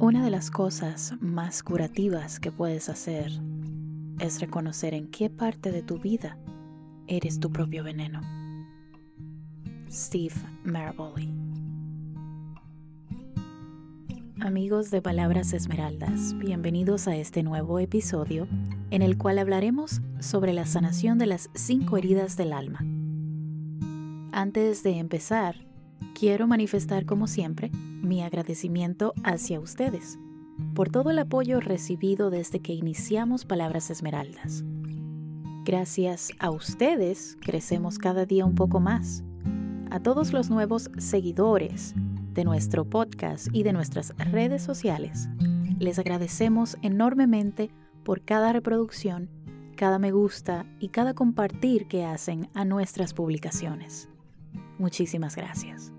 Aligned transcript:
Una 0.00 0.22
de 0.22 0.30
las 0.30 0.52
cosas 0.52 1.14
más 1.20 1.64
curativas 1.64 2.38
que 2.38 2.52
puedes 2.52 2.88
hacer 2.88 3.32
es 4.20 4.40
reconocer 4.40 4.94
en 4.94 5.10
qué 5.10 5.28
parte 5.28 5.72
de 5.72 5.82
tu 5.82 5.98
vida 5.98 6.38
eres 7.08 7.40
tu 7.40 7.50
propio 7.50 7.82
veneno. 7.82 8.20
Steve 9.90 10.36
Maraboli 10.62 11.34
Amigos 14.40 14.92
de 14.92 15.02
Palabras 15.02 15.52
Esmeraldas, 15.52 16.38
bienvenidos 16.38 17.08
a 17.08 17.16
este 17.16 17.42
nuevo 17.42 17.80
episodio 17.80 18.46
en 18.92 19.02
el 19.02 19.18
cual 19.18 19.40
hablaremos 19.40 20.00
sobre 20.20 20.52
la 20.52 20.64
sanación 20.64 21.18
de 21.18 21.26
las 21.26 21.50
cinco 21.54 21.96
heridas 21.96 22.36
del 22.36 22.52
alma. 22.52 22.78
Antes 24.30 24.84
de 24.84 24.96
empezar, 24.96 25.56
quiero 26.18 26.48
manifestar 26.48 27.06
como 27.06 27.28
siempre 27.28 27.70
mi 28.02 28.22
agradecimiento 28.22 29.14
hacia 29.22 29.60
ustedes 29.60 30.18
por 30.74 30.90
todo 30.90 31.10
el 31.10 31.18
apoyo 31.20 31.60
recibido 31.60 32.30
desde 32.30 32.58
que 32.58 32.72
iniciamos 32.72 33.44
Palabras 33.44 33.88
Esmeraldas. 33.90 34.64
Gracias 35.64 36.32
a 36.40 36.50
ustedes 36.50 37.36
crecemos 37.40 37.98
cada 37.98 38.26
día 38.26 38.44
un 38.44 38.56
poco 38.56 38.80
más. 38.80 39.22
A 39.92 40.00
todos 40.00 40.32
los 40.32 40.50
nuevos 40.50 40.90
seguidores 40.98 41.94
de 42.34 42.42
nuestro 42.42 42.84
podcast 42.84 43.46
y 43.52 43.62
de 43.62 43.72
nuestras 43.72 44.12
redes 44.16 44.62
sociales, 44.62 45.28
les 45.78 46.00
agradecemos 46.00 46.78
enormemente 46.82 47.70
por 48.02 48.22
cada 48.22 48.52
reproducción, 48.52 49.30
cada 49.76 50.00
me 50.00 50.10
gusta 50.10 50.66
y 50.80 50.88
cada 50.88 51.14
compartir 51.14 51.86
que 51.86 52.04
hacen 52.04 52.48
a 52.54 52.64
nuestras 52.64 53.14
publicaciones. 53.14 54.08
Muchísimas 54.78 55.36
gracias. 55.36 55.92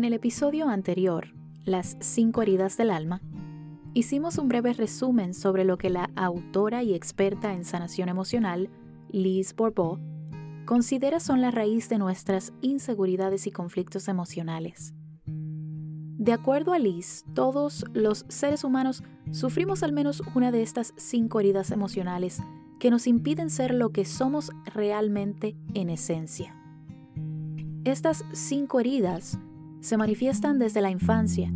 En 0.00 0.04
el 0.04 0.14
episodio 0.14 0.66
anterior, 0.70 1.34
Las 1.66 1.98
cinco 2.00 2.40
heridas 2.40 2.78
del 2.78 2.90
alma, 2.90 3.20
hicimos 3.92 4.38
un 4.38 4.48
breve 4.48 4.72
resumen 4.72 5.34
sobre 5.34 5.62
lo 5.62 5.76
que 5.76 5.90
la 5.90 6.08
autora 6.16 6.82
y 6.82 6.94
experta 6.94 7.52
en 7.52 7.66
sanación 7.66 8.08
emocional, 8.08 8.70
Liz 9.10 9.54
Bourbeau, 9.54 9.98
considera 10.64 11.20
son 11.20 11.42
la 11.42 11.50
raíz 11.50 11.90
de 11.90 11.98
nuestras 11.98 12.54
inseguridades 12.62 13.46
y 13.46 13.50
conflictos 13.50 14.08
emocionales. 14.08 14.94
De 15.26 16.32
acuerdo 16.32 16.72
a 16.72 16.78
Liz, 16.78 17.26
todos 17.34 17.84
los 17.92 18.24
seres 18.28 18.64
humanos 18.64 19.02
sufrimos 19.32 19.82
al 19.82 19.92
menos 19.92 20.22
una 20.34 20.50
de 20.50 20.62
estas 20.62 20.94
cinco 20.96 21.40
heridas 21.40 21.72
emocionales 21.72 22.40
que 22.78 22.90
nos 22.90 23.06
impiden 23.06 23.50
ser 23.50 23.74
lo 23.74 23.90
que 23.90 24.06
somos 24.06 24.50
realmente 24.64 25.58
en 25.74 25.90
esencia. 25.90 26.56
Estas 27.84 28.24
cinco 28.32 28.80
heridas 28.80 29.38
se 29.80 29.96
manifiestan 29.96 30.58
desde 30.58 30.80
la 30.80 30.90
infancia 30.90 31.52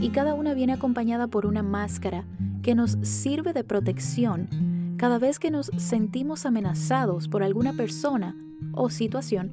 y 0.00 0.10
cada 0.10 0.34
una 0.34 0.54
viene 0.54 0.74
acompañada 0.74 1.26
por 1.26 1.46
una 1.46 1.62
máscara 1.62 2.24
que 2.62 2.74
nos 2.74 2.98
sirve 3.02 3.52
de 3.52 3.64
protección 3.64 4.48
cada 4.96 5.18
vez 5.18 5.38
que 5.38 5.50
nos 5.50 5.70
sentimos 5.76 6.44
amenazados 6.44 7.28
por 7.28 7.42
alguna 7.42 7.72
persona 7.72 8.36
o 8.72 8.90
situación 8.90 9.52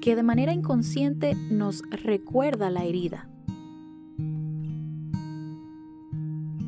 que 0.00 0.16
de 0.16 0.22
manera 0.22 0.52
inconsciente 0.52 1.34
nos 1.34 1.82
recuerda 1.90 2.70
la 2.70 2.84
herida. 2.84 3.28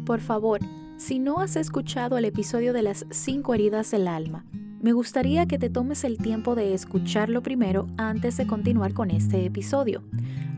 Por 0.04 0.20
favor, 0.20 0.60
si 0.97 1.19
no 1.19 1.38
has 1.38 1.56
escuchado 1.56 2.19
el 2.19 2.25
episodio 2.25 2.72
de 2.72 2.82
las 2.82 3.06
cinco 3.10 3.54
heridas 3.54 3.92
del 3.92 4.08
alma, 4.08 4.44
me 4.81 4.92
gustaría 4.92 5.47
que 5.47 5.59
te 5.59 5.69
tomes 5.69 6.05
el 6.05 6.17
tiempo 6.17 6.55
de 6.55 6.73
escucharlo 6.73 7.42
primero 7.42 7.86
antes 7.98 8.39
de 8.39 8.47
continuar 8.47 8.95
con 8.95 9.11
este 9.11 9.45
episodio. 9.45 10.03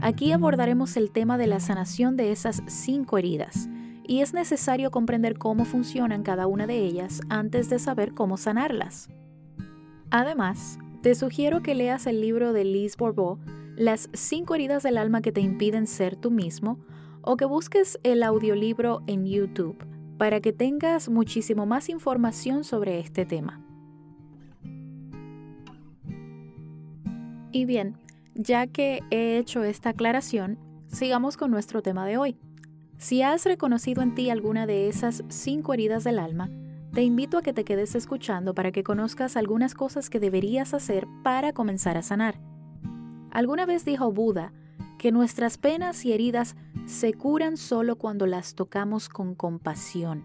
Aquí 0.01 0.31
abordaremos 0.31 0.97
el 0.97 1.11
tema 1.11 1.39
de 1.39 1.49
la 1.49 1.59
sanación 1.59 2.17
de 2.17 2.31
esas 2.31 2.63
cinco 2.67 3.19
heridas 3.19 3.69
y 4.07 4.21
es 4.21 4.33
necesario 4.33 4.93
comprender 4.93 5.39
cómo 5.39 5.65
funcionan 5.65 6.23
cada 6.23 6.47
una 6.47 6.69
de 6.69 6.79
ellas 6.79 7.21
antes 7.31 7.69
de 7.69 7.81
saber 7.81 8.15
cómo 8.15 8.37
sanarlas. 8.37 9.09
Además, 10.11 10.79
te 11.03 11.17
sugiero 11.17 11.63
que 11.63 11.75
leas 11.75 12.07
el 12.07 12.21
libro 12.21 12.53
de 12.53 12.65
Liz 12.65 12.97
Bourbeau, 12.97 13.39
Las 13.77 14.09
cinco 14.13 14.55
heridas 14.55 14.85
del 14.85 14.99
alma 14.99 15.21
que 15.21 15.33
te 15.33 15.41
impiden 15.41 15.89
ser 15.89 16.15
tú 16.15 16.31
mismo, 16.31 16.79
o 17.23 17.37
que 17.37 17.45
busques 17.45 17.99
el 18.03 18.23
audiolibro 18.23 19.03
en 19.07 19.27
YouTube 19.27 19.85
para 20.19 20.41
que 20.41 20.53
tengas 20.53 21.09
muchísimo 21.09 21.67
más 21.67 21.89
información 21.89 22.63
sobre 22.63 23.01
este 23.01 23.25
tema. 23.25 23.65
Y 27.53 27.67
bien, 27.67 27.97
ya 28.35 28.67
que 28.67 29.03
he 29.11 29.37
hecho 29.37 29.63
esta 29.63 29.91
aclaración, 29.91 30.59
sigamos 30.87 31.37
con 31.37 31.51
nuestro 31.51 31.83
tema 31.83 32.07
de 32.07 32.17
hoy. 32.17 32.37
Si 32.97 33.21
has 33.21 33.45
reconocido 33.45 34.03
en 34.03 34.15
ti 34.15 34.31
alguna 34.31 34.67
de 34.67 34.89
esas 34.89 35.23
cinco 35.29 35.75
heridas 35.75 36.03
del 36.03 36.19
alma, 36.19 36.49
te 36.95 37.03
invito 37.03 37.37
a 37.37 37.43
que 37.43 37.53
te 37.53 37.65
quedes 37.65 37.95
escuchando 37.95 38.55
para 38.55 38.73
que 38.73 38.83
conozcas 38.83 39.37
algunas 39.37 39.75
cosas 39.75 40.09
que 40.09 40.21
deberías 40.21 40.73
hacer 40.73 41.07
para 41.23 41.53
comenzar 41.53 41.99
a 41.99 42.03
sanar. 42.03 42.41
Alguna 43.31 43.67
vez 43.67 43.85
dijo 43.85 44.13
Buda 44.13 44.53
que 44.99 45.13
nuestras 45.13 45.59
penas 45.59 46.05
y 46.05 46.13
heridas 46.13 46.57
se 46.87 47.13
curan 47.13 47.57
solo 47.57 47.97
cuando 47.97 48.27
las 48.27 48.55
tocamos 48.55 49.09
con 49.09 49.35
compasión. 49.35 50.25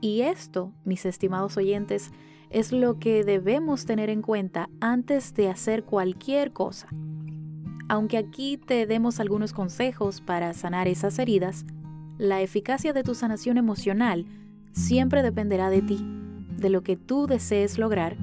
Y 0.00 0.22
esto, 0.22 0.72
mis 0.84 1.04
estimados 1.04 1.56
oyentes, 1.56 2.12
es 2.50 2.72
lo 2.72 2.98
que 2.98 3.24
debemos 3.24 3.86
tener 3.86 4.10
en 4.10 4.22
cuenta 4.22 4.68
antes 4.80 5.34
de 5.34 5.48
hacer 5.48 5.84
cualquier 5.84 6.52
cosa. 6.52 6.88
Aunque 7.88 8.18
aquí 8.18 8.56
te 8.56 8.86
demos 8.86 9.20
algunos 9.20 9.52
consejos 9.52 10.20
para 10.20 10.52
sanar 10.54 10.88
esas 10.88 11.18
heridas, 11.18 11.64
la 12.18 12.40
eficacia 12.40 12.92
de 12.92 13.02
tu 13.02 13.14
sanación 13.14 13.58
emocional 13.58 14.26
siempre 14.72 15.22
dependerá 15.22 15.70
de 15.70 15.82
ti, 15.82 16.04
de 16.56 16.70
lo 16.70 16.82
que 16.82 16.96
tú 16.96 17.26
desees 17.26 17.78
lograr 17.78 18.16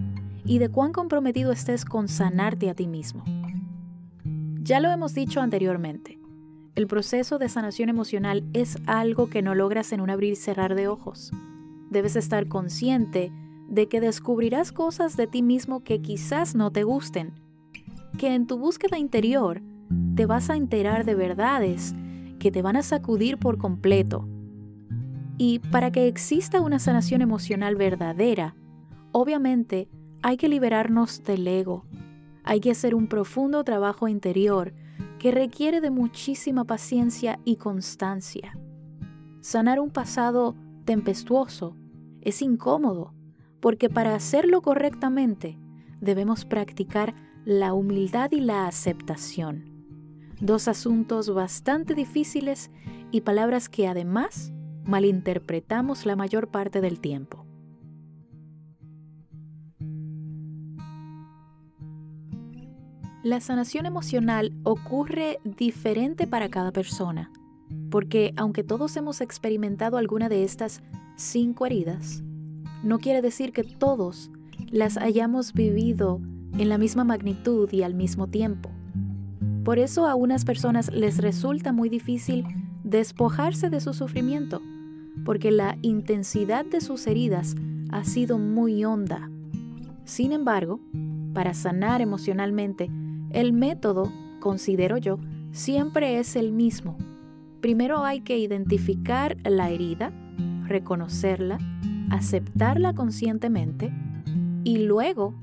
y 0.46 0.60
de 0.60 0.70
cuán 0.70 0.92
comprometido 0.92 1.52
estés 1.52 1.86
con 1.86 2.08
sanarte 2.08 2.70
a 2.70 2.74
ti 2.74 2.88
mismo. 2.88 3.24
Ya 4.64 4.80
lo 4.80 4.90
hemos 4.90 5.14
dicho 5.14 5.42
anteriormente, 5.42 6.20
el 6.76 6.88
proceso 6.88 7.38
de 7.38 7.50
sanación 7.50 7.90
emocional 7.90 8.44
es 8.54 8.78
algo 8.88 9.30
que 9.30 9.44
no 9.44 9.54
logras 9.54 9.92
en 9.92 10.02
un 10.02 10.10
abrir 10.10 10.34
y 10.34 10.36
cerrar 10.36 10.74
de 10.74 10.88
ojos. 10.88 11.32
Debes 11.92 12.16
estar 12.16 12.48
consciente 12.48 13.32
de 13.68 13.88
que 13.88 14.02
descubrirás 14.02 14.72
cosas 14.72 15.18
de 15.18 15.28
ti 15.28 15.42
mismo 15.42 15.84
que 15.84 16.02
quizás 16.02 16.56
no 16.56 16.72
te 16.72 16.84
gusten, 16.84 17.34
que 18.18 18.34
en 18.34 18.48
tu 18.48 18.58
búsqueda 18.58 18.98
interior 18.98 19.62
te 20.16 20.26
vas 20.26 20.50
a 20.50 20.56
enterar 20.56 21.06
de 21.06 21.16
verdades 21.16 21.96
que 22.40 22.52
te 22.52 22.62
van 22.62 22.76
a 22.76 22.84
sacudir 22.84 23.38
por 23.38 23.58
completo. 23.58 24.28
Y 25.38 25.60
para 25.60 25.92
que 25.92 26.08
exista 26.08 26.62
una 26.62 26.80
sanación 26.80 27.22
emocional 27.22 27.76
verdadera, 27.76 28.56
obviamente 29.12 29.90
hay 30.22 30.38
que 30.38 30.50
liberarnos 30.50 31.24
del 31.24 31.48
ego, 31.48 31.86
hay 32.44 32.60
que 32.60 32.72
hacer 32.72 32.96
un 32.96 33.08
profundo 33.08 33.64
trabajo 33.64 34.08
interior 34.08 34.74
que 35.20 35.32
requiere 35.32 35.82
de 35.82 35.90
muchísima 35.90 36.66
paciencia 36.66 37.40
y 37.46 37.56
constancia. 37.56 38.58
Sanar 39.42 39.80
un 39.80 39.90
pasado 39.90 40.56
tempestuoso 40.86 41.76
es 42.22 42.42
incómodo 42.42 43.14
porque 43.64 43.90
para 43.90 44.14
hacerlo 44.14 44.62
correctamente 44.62 45.58
debemos 46.02 46.44
practicar 46.44 47.16
la 47.46 47.74
humildad 47.74 48.30
y 48.34 48.42
la 48.42 48.68
aceptación. 48.68 49.64
Dos 50.42 50.68
asuntos 50.68 51.34
bastante 51.34 51.96
difíciles 51.96 52.72
y 53.10 53.22
palabras 53.22 53.70
que 53.70 53.88
además 53.88 54.52
malinterpretamos 54.84 56.06
la 56.06 56.18
mayor 56.18 56.50
parte 56.50 56.82
del 56.82 57.00
tiempo. 57.00 57.46
La 63.24 63.40
sanación 63.40 63.86
emocional 63.86 64.52
ocurre 64.64 65.40
diferente 65.46 66.28
para 66.28 66.50
cada 66.50 66.74
persona, 66.74 67.32
porque 67.90 68.34
aunque 68.36 68.66
todos 68.66 68.98
hemos 68.98 69.22
experimentado 69.22 69.96
alguna 69.96 70.28
de 70.28 70.44
estas 70.44 70.82
cinco 71.16 71.66
heridas, 71.66 72.24
no 72.84 73.00
quiere 73.00 73.22
decir 73.22 73.54
que 73.54 73.64
todos 73.64 74.30
las 74.70 74.98
hayamos 74.98 75.54
vivido 75.54 76.20
en 76.58 76.70
la 76.70 76.78
misma 76.78 77.04
magnitud 77.04 77.72
y 77.72 77.84
al 77.84 77.96
mismo 77.96 78.28
tiempo. 78.28 78.70
Por 79.64 79.80
eso 79.80 80.08
a 80.08 80.16
unas 80.16 80.46
personas 80.46 80.92
les 80.92 81.20
resulta 81.20 81.72
muy 81.72 81.90
difícil 81.90 82.46
despojarse 82.84 83.70
de 83.70 83.80
su 83.80 83.94
sufrimiento, 83.94 84.62
porque 85.26 85.52
la 85.52 85.78
intensidad 85.82 86.66
de 86.66 86.82
sus 86.82 87.08
heridas 87.08 87.56
ha 87.92 88.04
sido 88.04 88.38
muy 88.38 88.84
honda. 88.84 89.30
Sin 90.04 90.34
embargo, 90.34 90.80
para 91.34 91.54
sanar 91.54 92.02
emocionalmente, 92.02 92.90
el 93.32 93.54
método, 93.54 94.12
considero 94.40 94.98
yo, 94.98 95.18
siempre 95.52 96.20
es 96.20 96.36
el 96.36 96.52
mismo. 96.52 96.98
Primero 97.62 98.04
hay 98.04 98.20
que 98.20 98.38
identificar 98.38 99.38
la 99.46 99.70
herida, 99.70 100.12
reconocerla, 100.68 101.58
aceptarla 102.10 102.94
conscientemente 102.94 103.92
y 104.64 104.80
luego, 104.80 105.34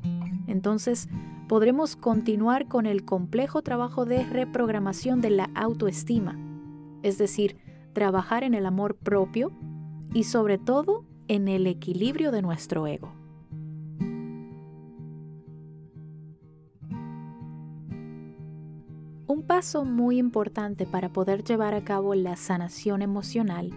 entonces, 0.46 1.08
podremos 1.48 1.96
continuar 1.96 2.68
con 2.68 2.86
el 2.86 3.04
complejo 3.04 3.62
trabajo 3.62 4.04
de 4.04 4.24
reprogramación 4.24 5.20
de 5.20 5.30
la 5.30 5.50
autoestima, 5.54 6.38
es 7.02 7.18
decir, 7.18 7.56
trabajar 7.92 8.44
en 8.44 8.54
el 8.54 8.66
amor 8.66 8.96
propio 8.96 9.52
y 10.14 10.24
sobre 10.24 10.58
todo 10.58 11.04
en 11.28 11.48
el 11.48 11.66
equilibrio 11.66 12.30
de 12.32 12.42
nuestro 12.42 12.86
ego. 12.86 13.12
Un 19.26 19.42
paso 19.46 19.84
muy 19.84 20.18
importante 20.18 20.86
para 20.86 21.12
poder 21.12 21.44
llevar 21.44 21.74
a 21.74 21.84
cabo 21.84 22.16
la 22.16 22.34
sanación 22.34 23.00
emocional 23.00 23.70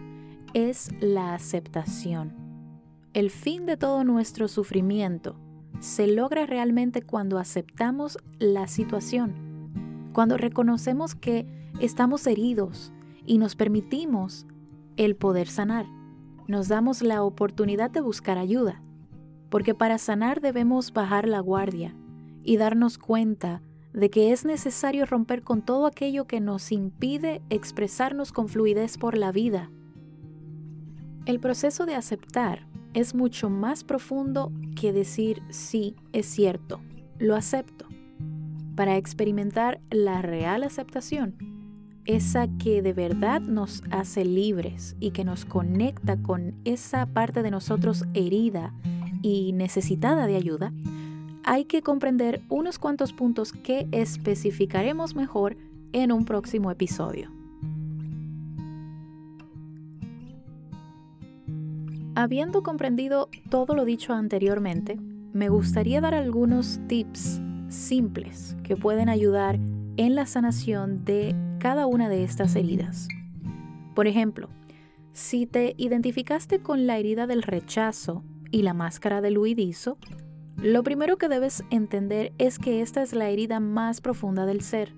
es 0.53 0.89
la 0.99 1.35
aceptación. 1.35 2.42
El 3.13 3.29
fin 3.29 3.67
de 3.67 3.77
todo 3.77 4.03
nuestro 4.03 4.47
sufrimiento 4.47 5.35
se 5.79 6.07
logra 6.07 6.47
realmente 6.47 7.03
cuando 7.03 7.37
aceptamos 7.37 8.17
la 8.39 8.67
situación, 8.67 10.09
cuando 10.13 10.35
reconocemos 10.35 11.13
que 11.13 11.45
estamos 11.79 12.25
heridos 12.25 12.91
y 13.27 13.37
nos 13.37 13.55
permitimos 13.55 14.47
el 14.97 15.15
poder 15.15 15.47
sanar. 15.47 15.85
Nos 16.47 16.69
damos 16.69 17.03
la 17.03 17.21
oportunidad 17.21 17.91
de 17.91 18.01
buscar 18.01 18.39
ayuda, 18.39 18.81
porque 19.51 19.75
para 19.75 19.99
sanar 19.99 20.41
debemos 20.41 20.91
bajar 20.91 21.27
la 21.27 21.39
guardia 21.39 21.95
y 22.43 22.57
darnos 22.57 22.97
cuenta 22.97 23.61
de 23.93 24.09
que 24.09 24.31
es 24.31 24.43
necesario 24.43 25.05
romper 25.05 25.43
con 25.43 25.61
todo 25.61 25.85
aquello 25.85 26.25
que 26.25 26.41
nos 26.41 26.71
impide 26.71 27.43
expresarnos 27.51 28.31
con 28.31 28.49
fluidez 28.49 28.97
por 28.97 29.15
la 29.15 29.31
vida. 29.31 29.69
El 31.27 31.39
proceso 31.39 31.85
de 31.85 31.93
aceptar 31.93 32.72
es 32.93 33.15
mucho 33.15 33.49
más 33.49 33.83
profundo 33.83 34.51
que 34.79 34.93
decir 34.93 35.41
sí, 35.49 35.95
es 36.11 36.25
cierto, 36.25 36.81
lo 37.19 37.35
acepto. 37.35 37.85
Para 38.75 38.97
experimentar 38.97 39.79
la 39.91 40.21
real 40.21 40.63
aceptación, 40.63 41.35
esa 42.05 42.47
que 42.57 42.81
de 42.81 42.93
verdad 42.93 43.41
nos 43.41 43.83
hace 43.91 44.25
libres 44.25 44.95
y 44.99 45.11
que 45.11 45.23
nos 45.23 45.45
conecta 45.45 46.17
con 46.21 46.55
esa 46.65 47.05
parte 47.05 47.43
de 47.43 47.51
nosotros 47.51 48.05
herida 48.13 48.73
y 49.21 49.53
necesitada 49.53 50.27
de 50.27 50.35
ayuda, 50.35 50.73
hay 51.45 51.65
que 51.65 51.81
comprender 51.81 52.41
unos 52.49 52.79
cuantos 52.79 53.13
puntos 53.13 53.53
que 53.53 53.87
especificaremos 53.91 55.15
mejor 55.15 55.57
en 55.91 56.11
un 56.11 56.25
próximo 56.25 56.71
episodio. 56.71 57.31
Habiendo 62.15 62.61
comprendido 62.61 63.29
todo 63.49 63.73
lo 63.73 63.85
dicho 63.85 64.13
anteriormente, 64.13 64.99
me 65.33 65.49
gustaría 65.49 65.99
dar 65.99 66.13
algunos 66.13 66.79
tips 66.87 67.41
simples 67.69 68.55
que 68.63 68.77
pueden 68.77 69.09
ayudar 69.09 69.59
en 69.97 70.13
la 70.13 70.27
sanación 70.27 71.05
de 71.05 71.35
cada 71.59 71.87
una 71.87 72.09
de 72.09 72.23
estas 72.23 72.55
heridas. 72.55 73.07
Por 73.95 74.05
ejemplo, 74.05 74.49
si 75.11 75.47
te 75.47 75.73
identificaste 75.77 76.59
con 76.59 76.85
la 76.85 76.99
herida 76.99 77.25
del 77.25 77.41
rechazo 77.41 78.23
y 78.51 78.61
la 78.61 78.75
máscara 78.75 79.19
del 79.21 79.39
huidizo, 79.39 79.97
lo 80.57 80.83
primero 80.83 81.17
que 81.17 81.29
debes 81.29 81.63
entender 81.71 82.31
es 82.37 82.59
que 82.59 82.81
esta 82.81 83.01
es 83.01 83.13
la 83.13 83.29
herida 83.29 83.59
más 83.59 84.01
profunda 84.01 84.45
del 84.45 84.61
ser 84.61 84.93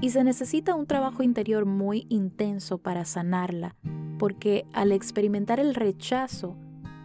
y 0.00 0.10
se 0.10 0.24
necesita 0.24 0.74
un 0.74 0.86
trabajo 0.86 1.22
interior 1.22 1.66
muy 1.66 2.06
intenso 2.08 2.78
para 2.78 3.04
sanarla, 3.04 3.76
porque 4.18 4.66
al 4.72 4.92
experimentar 4.92 5.60
el 5.60 5.74
rechazo, 5.74 6.56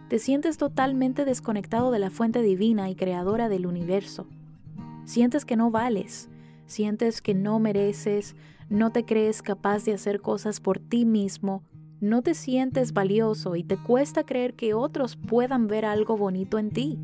te 0.08 0.18
sientes 0.18 0.56
totalmente 0.56 1.24
desconectado 1.24 1.90
de 1.90 1.98
la 1.98 2.10
fuente 2.10 2.42
divina 2.42 2.88
y 2.88 2.94
creadora 2.94 3.48
del 3.48 3.66
universo. 3.66 4.26
Sientes 5.04 5.44
que 5.44 5.56
no 5.56 5.70
vales, 5.70 6.28
sientes 6.66 7.20
que 7.20 7.34
no 7.34 7.58
mereces, 7.58 8.36
no 8.68 8.92
te 8.92 9.04
crees 9.04 9.42
capaz 9.42 9.84
de 9.84 9.94
hacer 9.94 10.20
cosas 10.20 10.60
por 10.60 10.78
ti 10.78 11.04
mismo, 11.04 11.62
no 12.00 12.22
te 12.22 12.34
sientes 12.34 12.92
valioso 12.92 13.56
y 13.56 13.64
te 13.64 13.76
cuesta 13.76 14.24
creer 14.24 14.54
que 14.54 14.74
otros 14.74 15.16
puedan 15.16 15.66
ver 15.66 15.84
algo 15.84 16.16
bonito 16.16 16.58
en 16.58 16.70
ti. 16.70 16.98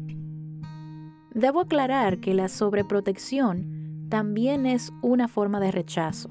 Debo 1.34 1.61
aclarar 1.61 2.19
que 2.20 2.34
la 2.34 2.49
sobreprotección 2.49 3.81
también 4.12 4.67
es 4.67 4.93
una 5.00 5.26
forma 5.26 5.59
de 5.59 5.70
rechazo. 5.70 6.29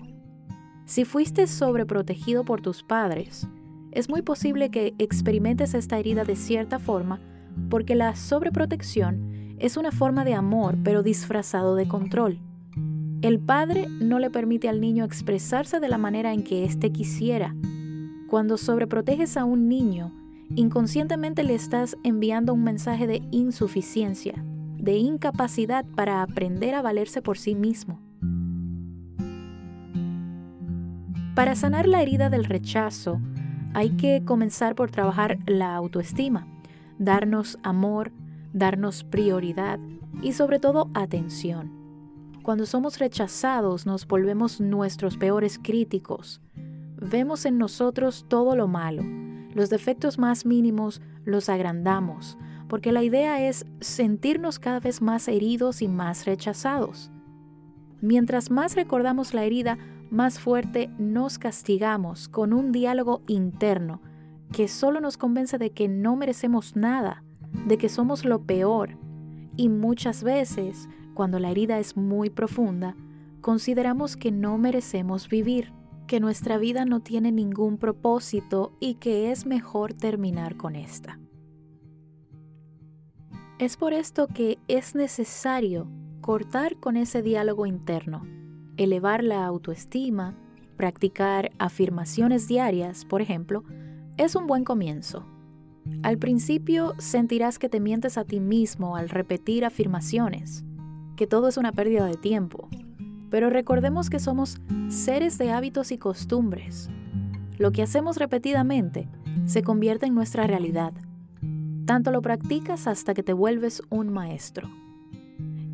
Si 0.85 1.03
fuiste 1.03 1.47
sobreprotegido 1.47 2.45
por 2.45 2.61
tus 2.61 2.83
padres, 2.83 3.47
es 3.91 4.07
muy 4.07 4.21
posible 4.21 4.69
que 4.69 4.93
experimentes 4.99 5.73
esta 5.73 5.97
herida 5.97 6.23
de 6.23 6.35
cierta 6.35 6.77
forma 6.77 7.19
porque 7.71 7.95
la 7.95 8.15
sobreprotección 8.15 9.55
es 9.57 9.77
una 9.77 9.91
forma 9.91 10.23
de 10.25 10.35
amor 10.35 10.77
pero 10.83 11.01
disfrazado 11.01 11.73
de 11.73 11.87
control. 11.87 12.37
El 13.23 13.39
padre 13.39 13.87
no 13.89 14.19
le 14.19 14.29
permite 14.29 14.69
al 14.69 14.79
niño 14.79 15.03
expresarse 15.03 15.79
de 15.79 15.89
la 15.89 15.97
manera 15.97 16.33
en 16.33 16.43
que 16.43 16.65
éste 16.65 16.91
quisiera. 16.91 17.55
Cuando 18.29 18.57
sobreproteges 18.57 19.37
a 19.37 19.43
un 19.43 19.67
niño, 19.67 20.13
inconscientemente 20.53 21.43
le 21.43 21.55
estás 21.55 21.97
enviando 22.03 22.53
un 22.53 22.63
mensaje 22.63 23.07
de 23.07 23.23
insuficiencia, 23.31 24.45
de 24.81 24.97
incapacidad 24.97 25.85
para 25.95 26.23
aprender 26.23 26.73
a 26.73 26.81
valerse 26.81 27.21
por 27.21 27.37
sí 27.37 27.53
mismo. 27.53 27.99
Para 31.35 31.55
sanar 31.55 31.87
la 31.87 32.01
herida 32.01 32.29
del 32.29 32.45
rechazo, 32.45 33.21
hay 33.73 33.91
que 33.91 34.23
comenzar 34.25 34.75
por 34.75 34.91
trabajar 34.91 35.37
la 35.45 35.75
autoestima, 35.75 36.47
darnos 36.97 37.59
amor, 37.63 38.11
darnos 38.53 39.03
prioridad 39.03 39.79
y 40.21 40.33
sobre 40.33 40.59
todo 40.59 40.89
atención. 40.93 41.71
Cuando 42.43 42.65
somos 42.65 42.97
rechazados 42.97 43.85
nos 43.85 44.07
volvemos 44.07 44.59
nuestros 44.59 45.15
peores 45.15 45.59
críticos. 45.61 46.41
Vemos 46.97 47.45
en 47.45 47.59
nosotros 47.59 48.25
todo 48.27 48.55
lo 48.55 48.67
malo, 48.67 49.03
los 49.53 49.69
defectos 49.69 50.17
más 50.17 50.45
mínimos 50.45 51.01
los 51.23 51.49
agrandamos, 51.49 52.37
porque 52.71 52.93
la 52.93 53.03
idea 53.03 53.45
es 53.45 53.65
sentirnos 53.81 54.57
cada 54.57 54.79
vez 54.79 55.01
más 55.01 55.27
heridos 55.27 55.81
y 55.81 55.89
más 55.89 56.25
rechazados. 56.25 57.11
Mientras 57.99 58.49
más 58.49 58.77
recordamos 58.77 59.33
la 59.33 59.43
herida, 59.43 59.77
más 60.09 60.39
fuerte 60.39 60.89
nos 60.97 61.37
castigamos 61.37 62.29
con 62.29 62.53
un 62.53 62.71
diálogo 62.71 63.23
interno 63.27 64.01
que 64.53 64.69
solo 64.69 65.01
nos 65.01 65.17
convence 65.17 65.57
de 65.57 65.71
que 65.71 65.89
no 65.89 66.15
merecemos 66.15 66.77
nada, 66.77 67.25
de 67.67 67.77
que 67.77 67.89
somos 67.89 68.23
lo 68.23 68.43
peor. 68.45 68.97
Y 69.57 69.67
muchas 69.67 70.23
veces, 70.23 70.87
cuando 71.13 71.39
la 71.39 71.51
herida 71.51 71.77
es 71.77 71.97
muy 71.97 72.29
profunda, 72.29 72.95
consideramos 73.41 74.15
que 74.15 74.31
no 74.31 74.57
merecemos 74.57 75.27
vivir, 75.27 75.73
que 76.07 76.21
nuestra 76.21 76.57
vida 76.57 76.85
no 76.85 77.01
tiene 77.01 77.33
ningún 77.33 77.77
propósito 77.77 78.71
y 78.79 78.93
que 78.93 79.29
es 79.29 79.45
mejor 79.45 79.93
terminar 79.93 80.55
con 80.55 80.77
esta. 80.77 81.20
Es 83.61 83.77
por 83.77 83.93
esto 83.93 84.25
que 84.25 84.57
es 84.67 84.95
necesario 84.95 85.87
cortar 86.19 86.77
con 86.77 86.97
ese 86.97 87.21
diálogo 87.21 87.67
interno, 87.67 88.25
elevar 88.75 89.23
la 89.23 89.45
autoestima, 89.45 90.35
practicar 90.77 91.51
afirmaciones 91.59 92.47
diarias, 92.47 93.05
por 93.05 93.21
ejemplo, 93.21 93.63
es 94.17 94.35
un 94.35 94.47
buen 94.47 94.63
comienzo. 94.63 95.27
Al 96.01 96.17
principio 96.17 96.95
sentirás 96.97 97.59
que 97.59 97.69
te 97.69 97.79
mientes 97.79 98.17
a 98.17 98.23
ti 98.23 98.39
mismo 98.39 98.95
al 98.95 99.09
repetir 99.09 99.63
afirmaciones, 99.63 100.63
que 101.15 101.27
todo 101.27 101.47
es 101.47 101.57
una 101.57 101.71
pérdida 101.71 102.07
de 102.07 102.17
tiempo, 102.17 102.67
pero 103.29 103.51
recordemos 103.51 104.09
que 104.09 104.17
somos 104.17 104.59
seres 104.89 105.37
de 105.37 105.51
hábitos 105.51 105.91
y 105.91 105.99
costumbres. 105.99 106.89
Lo 107.59 107.71
que 107.71 107.83
hacemos 107.83 108.17
repetidamente 108.17 109.07
se 109.45 109.61
convierte 109.61 110.07
en 110.07 110.15
nuestra 110.15 110.47
realidad 110.47 110.93
tanto 111.85 112.11
lo 112.11 112.21
practicas 112.21 112.87
hasta 112.87 113.13
que 113.13 113.23
te 113.23 113.33
vuelves 113.33 113.81
un 113.89 114.11
maestro. 114.11 114.69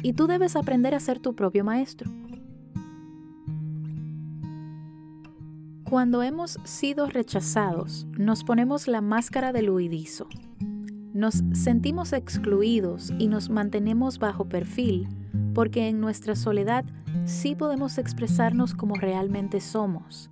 Y 0.04 0.14
tú 0.14 0.28
debes 0.28 0.56
aprender 0.56 0.94
a 0.96 1.00
ser 1.00 1.20
tu 1.20 1.36
propio 1.36 1.64
maestro. 1.64 2.12
Cuando 5.84 6.22
hemos 6.22 6.60
sido 6.66 7.08
rechazados, 7.08 8.08
nos 8.18 8.44
ponemos 8.44 8.88
la 8.88 9.02
máscara 9.02 9.54
del 9.54 9.70
huidizo. 9.70 10.28
Nos 11.14 11.44
sentimos 11.54 12.14
excluidos 12.14 13.14
y 13.18 13.28
nos 13.28 13.50
mantenemos 13.50 14.20
bajo 14.20 14.50
perfil 14.50 15.08
porque 15.54 15.88
en 15.88 16.00
nuestra 16.00 16.36
soledad 16.36 16.86
sí 17.26 17.56
podemos 17.56 17.98
expresarnos 17.98 18.76
como 18.76 18.96
realmente 18.96 19.62
somos. 19.62 20.30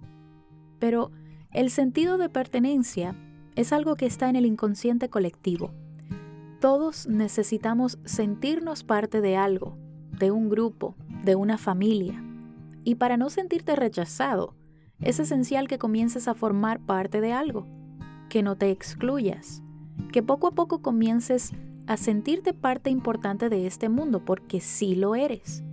Pero 0.77 1.11
el 1.51 1.69
sentido 1.71 2.17
de 2.17 2.29
pertenencia 2.29 3.15
es 3.55 3.71
algo 3.71 3.95
que 3.95 4.05
está 4.05 4.29
en 4.29 4.35
el 4.35 4.45
inconsciente 4.45 5.09
colectivo. 5.09 5.71
Todos 6.59 7.07
necesitamos 7.07 7.99
sentirnos 8.05 8.83
parte 8.83 9.21
de 9.21 9.37
algo, 9.37 9.77
de 10.19 10.31
un 10.31 10.49
grupo, 10.49 10.95
de 11.23 11.35
una 11.35 11.57
familia. 11.57 12.21
Y 12.83 12.95
para 12.95 13.17
no 13.17 13.29
sentirte 13.29 13.75
rechazado, 13.75 14.55
es 14.99 15.19
esencial 15.19 15.67
que 15.67 15.77
comiences 15.77 16.27
a 16.27 16.35
formar 16.35 16.79
parte 16.79 17.21
de 17.21 17.33
algo, 17.33 17.65
que 18.29 18.43
no 18.43 18.55
te 18.55 18.71
excluyas, 18.71 19.61
que 20.11 20.23
poco 20.23 20.47
a 20.47 20.51
poco 20.51 20.81
comiences 20.81 21.51
a 21.87 21.97
sentirte 21.97 22.53
parte 22.53 22.89
importante 22.89 23.49
de 23.49 23.67
este 23.67 23.89
mundo 23.89 24.23
porque 24.23 24.59
sí 24.59 24.95
lo 24.95 25.15
eres. 25.15 25.63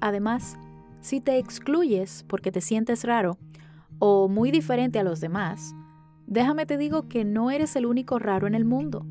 Además, 0.00 0.58
si 1.00 1.20
te 1.20 1.38
excluyes 1.38 2.24
porque 2.28 2.52
te 2.52 2.60
sientes 2.60 3.04
raro 3.04 3.38
o 3.98 4.28
muy 4.28 4.50
diferente 4.50 4.98
a 4.98 5.04
los 5.04 5.20
demás, 5.20 5.74
déjame 6.32 6.64
te 6.64 6.78
digo 6.78 7.08
que 7.08 7.24
no 7.24 7.50
eres 7.50 7.76
el 7.76 7.84
único 7.84 8.18
raro 8.18 8.46
en 8.46 8.54
el 8.54 8.64
mundo. 8.64 9.06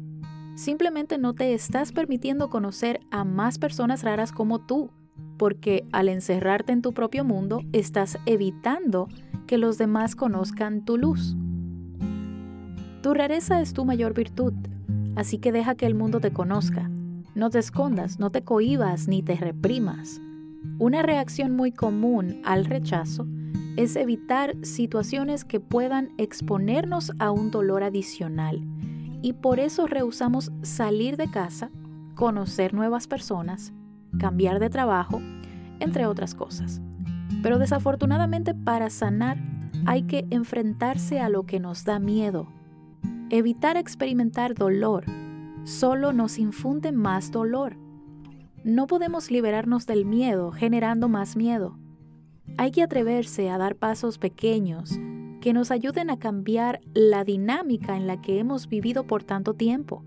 Simplemente 0.56 1.18
no 1.18 1.34
te 1.34 1.54
estás 1.54 1.92
permitiendo 1.92 2.50
conocer 2.50 3.00
a 3.12 3.24
más 3.24 3.60
personas 3.60 4.04
raras 4.04 4.32
como 4.32 4.60
tú, 4.60 4.90
porque 5.38 5.86
al 5.92 6.10
encerrarte 6.10 6.74
en 6.74 6.82
tu 6.82 6.94
propio 6.94 7.24
mundo 7.24 7.62
estás 7.74 8.18
evitando 8.26 9.08
que 9.46 9.60
los 9.60 9.78
demás 9.78 10.16
conozcan 10.16 10.84
tu 10.84 10.98
luz. 10.98 11.36
Tu 13.04 13.14
rareza 13.14 13.62
es 13.62 13.74
tu 13.74 13.86
mayor 13.86 14.14
virtud, 14.14 14.54
así 15.16 15.38
que 15.38 15.52
deja 15.52 15.76
que 15.76 15.86
el 15.86 15.96
mundo 15.96 16.20
te 16.20 16.32
conozca. 16.32 16.90
No 17.36 17.50
te 17.50 17.60
escondas, 17.60 18.20
no 18.20 18.32
te 18.32 18.44
cohibas 18.44 19.08
ni 19.08 19.22
te 19.22 19.36
reprimas. 19.36 20.20
Una 20.80 21.02
reacción 21.02 21.56
muy 21.56 21.72
común 21.72 22.42
al 22.44 22.66
rechazo 22.66 23.28
es 23.78 23.96
evitar 23.96 24.56
situaciones 24.64 25.46
que 25.46 25.60
puedan 25.60 26.10
exponernos 26.18 27.12
a 27.20 27.32
un 27.32 27.52
dolor 27.52 27.84
adicional 27.84 28.62
y 29.22 29.34
por 29.34 29.60
eso 29.60 29.88
rehusamos 29.88 30.52
salir 30.62 31.18
de 31.18 31.30
casa, 31.30 31.70
conocer 32.16 32.74
nuevas 32.74 33.08
personas, 33.08 33.74
cambiar 34.20 34.60
de 34.60 34.70
trabajo, 34.70 35.22
entre 35.80 36.06
otras 36.06 36.36
cosas. 36.36 36.82
Pero 37.42 37.60
desafortunadamente 37.60 38.54
para 38.54 38.90
sanar 38.90 39.38
hay 39.86 40.04
que 40.04 40.26
enfrentarse 40.30 41.20
a 41.20 41.30
lo 41.30 41.46
que 41.46 41.60
nos 41.60 41.86
da 41.86 42.00
miedo 42.00 42.48
Evitar 43.34 43.78
experimentar 43.78 44.56
dolor 44.56 45.06
solo 45.64 46.12
nos 46.12 46.38
infunde 46.38 46.92
más 46.92 47.32
dolor. 47.32 47.78
No 48.66 48.88
podemos 48.88 49.32
liberarnos 49.32 49.86
del 49.86 50.04
miedo 50.04 50.52
generando 50.52 51.08
más 51.08 51.38
miedo. 51.38 51.78
Hay 52.58 52.72
que 52.72 52.84
atreverse 52.84 53.50
a 53.50 53.58
dar 53.58 53.76
pasos 53.76 54.18
pequeños 54.18 55.00
que 55.42 55.54
nos 55.54 55.72
ayuden 55.72 56.10
a 56.10 56.20
cambiar 56.20 56.82
la 56.94 57.24
dinámica 57.24 57.98
en 57.98 58.08
la 58.08 58.22
que 58.22 58.40
hemos 58.40 58.68
vivido 58.68 59.06
por 59.08 59.24
tanto 59.24 59.56
tiempo. 59.56 60.04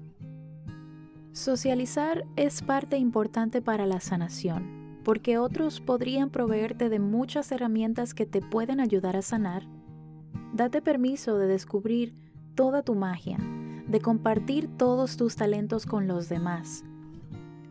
Socializar 1.32 2.24
es 2.36 2.62
parte 2.62 2.96
importante 2.96 3.60
para 3.60 3.86
la 3.86 3.98
sanación, 3.98 5.00
porque 5.02 5.36
otros 5.38 5.80
podrían 5.80 6.30
proveerte 6.30 6.88
de 6.88 7.00
muchas 7.00 7.50
herramientas 7.50 8.14
que 8.14 8.24
te 8.24 8.40
pueden 8.40 8.78
ayudar 8.78 9.16
a 9.16 9.22
sanar. 9.22 9.66
Date 10.52 10.80
permiso 10.80 11.36
de 11.36 11.48
descubrir 11.48 12.14
toda 12.54 12.82
tu 12.82 12.94
magia, 12.94 13.38
de 13.88 14.00
compartir 14.00 14.68
todos 14.76 15.16
tus 15.16 15.34
talentos 15.34 15.86
con 15.86 16.06
los 16.06 16.28
demás. 16.28 16.84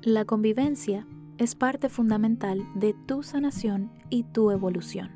La 0.01 0.25
convivencia 0.25 1.08
es 1.38 1.56
parte 1.56 1.90
fundamental 1.90 2.62
de 2.75 2.94
tu 2.94 3.24
sanación 3.24 3.92
y 4.10 4.24
tu 4.24 4.52
evolución. 4.52 5.12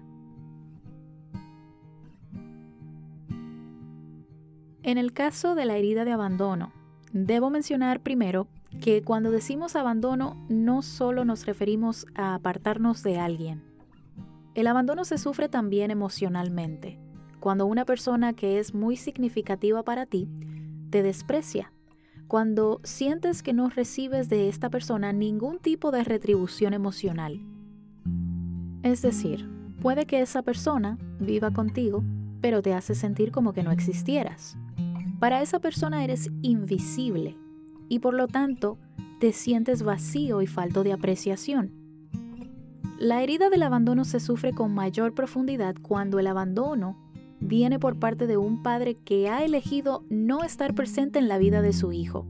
En 4.84 4.98
el 4.98 5.14
caso 5.14 5.54
de 5.54 5.66
la 5.66 5.76
herida 5.76 6.06
de 6.06 6.14
abandono, 6.14 6.72
debo 7.12 7.50
mencionar 7.50 8.02
primero 8.02 8.48
que 8.82 9.02
cuando 9.02 9.32
decimos 9.32 9.76
abandono 9.76 10.46
no 10.50 10.82
solo 10.82 11.26
nos 11.26 11.46
referimos 11.46 12.06
a 12.16 12.36
apartarnos 12.36 13.04
de 13.04 13.20
alguien. 13.20 13.64
El 14.56 14.68
abandono 14.68 15.06
se 15.06 15.18
sufre 15.18 15.50
también 15.50 15.92
emocionalmente 15.92 17.00
cuando 17.40 17.66
una 17.66 17.86
persona 17.86 18.34
que 18.34 18.60
es 18.60 18.74
muy 18.74 18.98
significativa 18.98 19.84
para 19.84 20.06
ti 20.06 20.28
te 20.90 21.04
desprecia, 21.04 21.72
cuando 22.28 22.82
sientes 22.84 23.42
que 23.42 23.54
no 23.54 23.70
recibes 23.70 24.30
de 24.30 24.50
esta 24.50 24.70
persona 24.70 25.14
ningún 25.14 25.60
tipo 25.60 25.92
de 25.92 26.04
retribución 26.04 26.74
emocional. 26.74 27.40
Es 28.84 29.02
decir, 29.02 29.50
puede 29.82 30.06
que 30.06 30.22
esa 30.22 30.42
persona 30.42 30.98
viva 31.20 31.52
contigo, 31.52 32.04
pero 32.42 32.62
te 32.62 32.74
hace 32.74 32.96
sentir 32.96 33.32
como 33.32 33.54
que 33.54 33.64
no 33.64 33.72
existieras. 33.72 34.58
Para 35.20 35.42
esa 35.42 35.60
persona 35.60 36.04
eres 36.04 36.30
invisible 36.42 37.38
y 37.90 38.00
por 38.00 38.14
lo 38.14 38.28
tanto 38.28 38.78
te 39.20 39.34
sientes 39.34 39.82
vacío 39.82 40.42
y 40.42 40.48
falto 40.48 40.84
de 40.84 40.94
apreciación. 40.94 41.72
La 43.00 43.22
herida 43.22 43.50
del 43.50 43.64
abandono 43.64 44.06
se 44.06 44.20
sufre 44.20 44.54
con 44.54 44.74
mayor 44.74 45.14
profundidad 45.14 45.76
cuando 45.82 46.20
el 46.20 46.28
abandono 46.28 46.98
viene 47.40 47.80
por 47.80 47.98
parte 47.98 48.28
de 48.28 48.38
un 48.38 48.64
padre 48.64 48.96
que 48.96 49.30
ha 49.30 49.44
elegido 49.44 50.04
no 50.10 50.44
estar 50.44 50.74
presente 50.74 51.20
en 51.20 51.28
la 51.28 51.38
vida 51.38 51.62
de 51.62 51.74
su 51.74 51.92
hijo. 51.92 52.26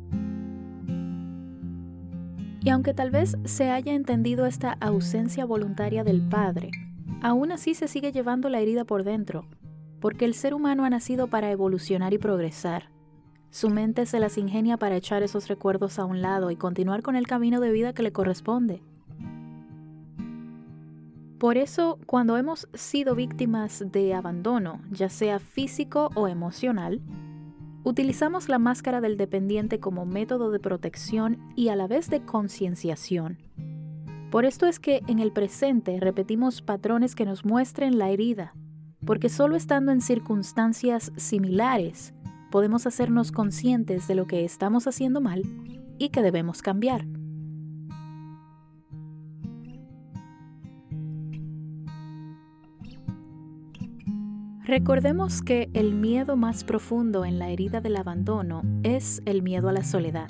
Y 2.64 2.70
aunque 2.70 2.94
tal 2.94 3.12
vez 3.12 3.38
se 3.46 3.70
haya 3.70 3.94
entendido 3.94 4.46
esta 4.46 4.74
ausencia 4.82 5.46
voluntaria 5.46 6.04
del 6.04 6.22
padre, 6.22 6.72
aún 7.22 7.52
así 7.52 7.74
se 7.74 7.88
sigue 7.88 8.12
llevando 8.12 8.50
la 8.50 8.60
herida 8.60 8.84
por 8.84 9.04
dentro, 9.04 9.46
porque 10.02 10.26
el 10.26 10.34
ser 10.34 10.54
humano 10.54 10.84
ha 10.84 10.90
nacido 10.90 11.28
para 11.28 11.50
evolucionar 11.52 12.14
y 12.14 12.18
progresar. 12.18 12.90
Su 13.50 13.70
mente 13.70 14.06
se 14.06 14.20
las 14.20 14.38
ingenia 14.38 14.78
para 14.78 14.98
echar 14.98 15.24
esos 15.24 15.48
recuerdos 15.48 15.98
a 15.98 16.06
un 16.06 16.22
lado 16.22 16.52
y 16.52 16.58
continuar 16.58 17.02
con 17.02 17.16
el 17.16 17.26
camino 17.26 17.62
de 17.62 17.72
vida 17.72 17.94
que 17.94 18.04
le 18.04 18.12
corresponde. 18.12 18.82
Por 21.40 21.58
eso, 21.58 22.00
cuando 22.08 22.36
hemos 22.38 22.68
sido 22.74 23.14
víctimas 23.14 23.84
de 23.92 24.16
abandono, 24.16 24.82
ya 24.90 25.08
sea 25.08 25.38
físico 25.40 26.10
o 26.16 26.28
emocional, 26.28 27.00
utilizamos 27.84 28.50
la 28.50 28.58
máscara 28.58 29.02
del 29.02 29.18
dependiente 29.18 29.80
como 29.80 30.06
método 30.06 30.50
de 30.50 30.60
protección 30.60 31.38
y 31.56 31.70
a 31.70 31.76
la 31.76 31.88
vez 31.88 32.10
de 32.10 32.22
concienciación. 32.22 33.38
Por 34.32 34.46
esto 34.46 34.66
es 34.66 34.80
que 34.80 35.04
en 35.08 35.20
el 35.20 35.32
presente 35.32 36.00
repetimos 36.00 36.62
patrones 36.62 37.14
que 37.14 37.26
nos 37.26 37.46
muestren 37.46 38.00
la 38.00 38.10
herida, 38.10 38.56
porque 39.06 39.30
solo 39.30 39.56
estando 39.56 39.92
en 39.92 40.02
circunstancias 40.02 41.14
similares 41.18 42.14
podemos 42.50 42.88
hacernos 42.88 43.32
conscientes 43.32 44.08
de 44.08 44.16
lo 44.16 44.26
que 44.26 44.44
estamos 44.44 44.88
haciendo 44.88 45.22
mal 45.22 45.44
y 45.98 46.10
que 46.10 46.22
debemos 46.22 46.62
cambiar. 46.62 47.06
Recordemos 54.68 55.42
que 55.42 55.70
el 55.74 55.94
miedo 55.94 56.36
más 56.36 56.66
profundo 56.66 57.24
en 57.24 57.40
la 57.40 57.50
herida 57.50 57.80
del 57.80 57.96
abandono 57.96 58.64
es 58.84 59.22
el 59.24 59.42
miedo 59.42 59.70
a 59.70 59.72
la 59.72 59.86
soledad. 59.86 60.28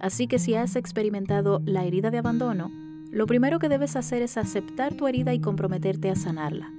Así 0.00 0.26
que 0.26 0.40
si 0.40 0.56
has 0.56 0.74
experimentado 0.74 1.62
la 1.64 1.84
herida 1.84 2.10
de 2.10 2.18
abandono, 2.18 2.72
lo 3.12 3.26
primero 3.26 3.60
que 3.60 3.68
debes 3.68 3.94
hacer 3.94 4.22
es 4.22 4.38
aceptar 4.38 4.94
tu 4.94 5.06
herida 5.06 5.34
y 5.34 5.38
comprometerte 5.38 6.10
a 6.10 6.16
sanarla. 6.16 6.72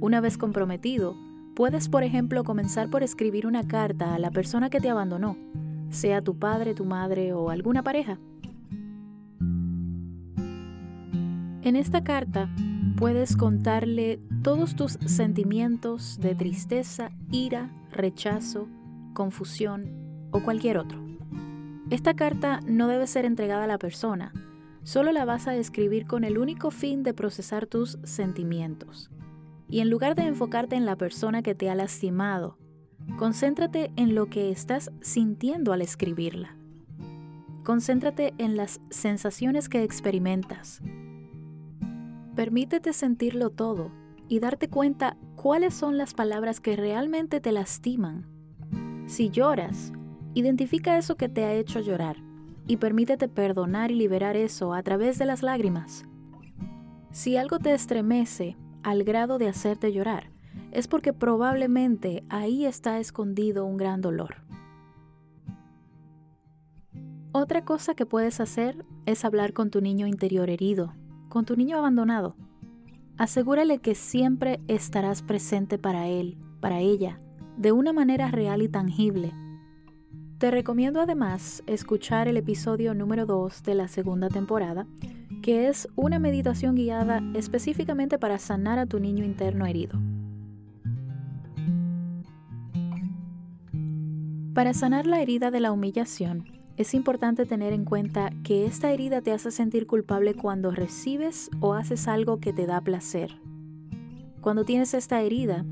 Una 0.00 0.20
vez 0.20 0.36
comprometido, 0.36 1.16
puedes, 1.56 1.88
por 1.88 2.04
ejemplo, 2.04 2.44
comenzar 2.44 2.90
por 2.90 3.02
escribir 3.02 3.46
una 3.46 3.66
carta 3.66 4.14
a 4.14 4.18
la 4.18 4.30
persona 4.30 4.68
que 4.68 4.80
te 4.80 4.90
abandonó, 4.90 5.38
sea 5.88 6.20
tu 6.20 6.38
padre, 6.38 6.74
tu 6.74 6.84
madre 6.84 7.32
o 7.32 7.48
alguna 7.48 7.82
pareja. 7.82 8.18
En 11.62 11.76
esta 11.76 12.04
carta 12.04 12.50
puedes 12.98 13.38
contarle 13.38 14.20
todos 14.42 14.74
tus 14.74 14.92
sentimientos 15.04 16.18
de 16.20 16.34
tristeza, 16.34 17.10
ira, 17.30 17.70
rechazo, 17.90 18.68
confusión 19.12 20.28
o 20.30 20.42
cualquier 20.42 20.78
otro. 20.78 20.98
Esta 21.90 22.14
carta 22.14 22.60
no 22.66 22.88
debe 22.88 23.06
ser 23.06 23.24
entregada 23.24 23.64
a 23.64 23.66
la 23.66 23.78
persona, 23.78 24.32
solo 24.82 25.12
la 25.12 25.24
vas 25.24 25.46
a 25.46 25.56
escribir 25.56 26.06
con 26.06 26.24
el 26.24 26.38
único 26.38 26.70
fin 26.70 27.02
de 27.02 27.12
procesar 27.12 27.66
tus 27.66 27.98
sentimientos. 28.04 29.10
Y 29.68 29.80
en 29.80 29.90
lugar 29.90 30.14
de 30.14 30.22
enfocarte 30.22 30.76
en 30.76 30.86
la 30.86 30.96
persona 30.96 31.42
que 31.42 31.54
te 31.54 31.68
ha 31.68 31.74
lastimado, 31.74 32.56
concéntrate 33.18 33.92
en 33.96 34.14
lo 34.14 34.26
que 34.26 34.50
estás 34.50 34.90
sintiendo 35.00 35.72
al 35.72 35.82
escribirla. 35.82 36.56
Concéntrate 37.62 38.32
en 38.38 38.56
las 38.56 38.80
sensaciones 38.90 39.68
que 39.68 39.82
experimentas, 39.82 40.80
Permítete 42.40 42.92
sentirlo 42.92 43.50
todo 43.50 43.90
y 44.30 44.38
darte 44.38 44.70
cuenta 44.70 45.16
cuáles 45.34 45.74
son 45.74 45.98
las 45.98 46.14
palabras 46.14 46.60
que 46.60 46.76
realmente 46.76 47.40
te 47.40 47.50
lastiman. 47.50 48.26
Si 49.06 49.28
lloras, 49.28 49.92
identifica 50.34 50.96
eso 50.96 51.16
que 51.16 51.28
te 51.28 51.44
ha 51.44 51.52
hecho 51.52 51.80
llorar 51.80 52.16
y 52.68 52.76
permítete 52.76 53.26
perdonar 53.28 53.90
y 53.90 53.96
liberar 53.96 54.36
eso 54.36 54.72
a 54.72 54.84
través 54.84 55.18
de 55.18 55.26
las 55.26 55.42
lágrimas. 55.42 56.04
Si 57.10 57.36
algo 57.36 57.58
te 57.58 57.74
estremece 57.74 58.56
al 58.84 59.02
grado 59.02 59.36
de 59.38 59.48
hacerte 59.48 59.92
llorar, 59.92 60.30
es 60.70 60.86
porque 60.86 61.12
probablemente 61.12 62.22
ahí 62.28 62.66
está 62.66 63.00
escondido 63.00 63.66
un 63.66 63.76
gran 63.76 64.00
dolor. 64.00 64.36
Otra 67.32 67.64
cosa 67.64 67.94
que 67.94 68.06
puedes 68.06 68.38
hacer 68.38 68.84
es 69.06 69.24
hablar 69.24 69.52
con 69.52 69.70
tu 69.70 69.80
niño 69.80 70.06
interior 70.06 70.48
herido 70.48 70.94
con 71.30 71.46
tu 71.46 71.56
niño 71.56 71.78
abandonado. 71.78 72.36
Asegúrale 73.20 73.80
que 73.80 73.94
siempre 73.94 74.60
estarás 74.66 75.20
presente 75.20 75.76
para 75.76 76.08
él, 76.08 76.38
para 76.58 76.80
ella, 76.80 77.20
de 77.58 77.70
una 77.70 77.92
manera 77.92 78.28
real 78.28 78.62
y 78.62 78.68
tangible. 78.70 79.34
Te 80.38 80.50
recomiendo 80.50 81.02
además 81.02 81.62
escuchar 81.66 82.28
el 82.28 82.38
episodio 82.38 82.94
número 82.94 83.26
2 83.26 83.62
de 83.62 83.74
la 83.74 83.88
segunda 83.88 84.30
temporada, 84.30 84.86
que 85.42 85.68
es 85.68 85.86
una 85.96 86.18
meditación 86.18 86.76
guiada 86.76 87.22
específicamente 87.34 88.18
para 88.18 88.38
sanar 88.38 88.78
a 88.78 88.86
tu 88.86 88.98
niño 88.98 89.22
interno 89.22 89.66
herido. 89.66 90.00
Para 94.54 94.72
sanar 94.72 95.06
la 95.06 95.20
herida 95.20 95.50
de 95.50 95.60
la 95.60 95.72
humillación, 95.72 96.59
es 96.80 96.94
importante 96.94 97.44
tener 97.44 97.74
en 97.74 97.84
cuenta 97.84 98.30
que 98.42 98.64
esta 98.64 98.90
herida 98.90 99.20
te 99.20 99.32
hace 99.32 99.50
sentir 99.50 99.86
culpable 99.86 100.32
cuando 100.32 100.70
recibes 100.70 101.50
o 101.60 101.74
haces 101.74 102.08
algo 102.08 102.40
que 102.40 102.54
te 102.54 102.64
da 102.64 102.80
placer. 102.80 103.36
Cuando 104.40 104.64
tienes 104.64 104.94
esta 104.94 105.20
herida, 105.20 105.66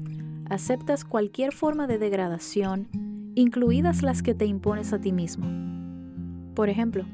aceptas 0.50 1.06
cualquier 1.06 1.54
forma 1.54 1.86
de 1.86 1.96
degradación, 1.96 2.88
incluidas 3.34 4.02
las 4.02 4.22
que 4.22 4.34
te 4.34 4.44
impones 4.44 4.92
a 4.92 5.00
ti 5.00 5.12
mismo. 5.12 5.46
Por 6.54 6.68
ejemplo, 6.68 7.06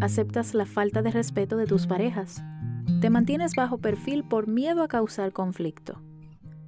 aceptas 0.00 0.54
la 0.54 0.64
falta 0.64 1.02
de 1.02 1.10
respeto 1.10 1.56
de 1.56 1.66
tus 1.66 1.88
parejas. 1.88 2.40
Te 3.00 3.10
mantienes 3.10 3.56
bajo 3.56 3.78
perfil 3.78 4.22
por 4.22 4.46
miedo 4.46 4.80
a 4.80 4.86
causar 4.86 5.32
conflicto. 5.32 6.00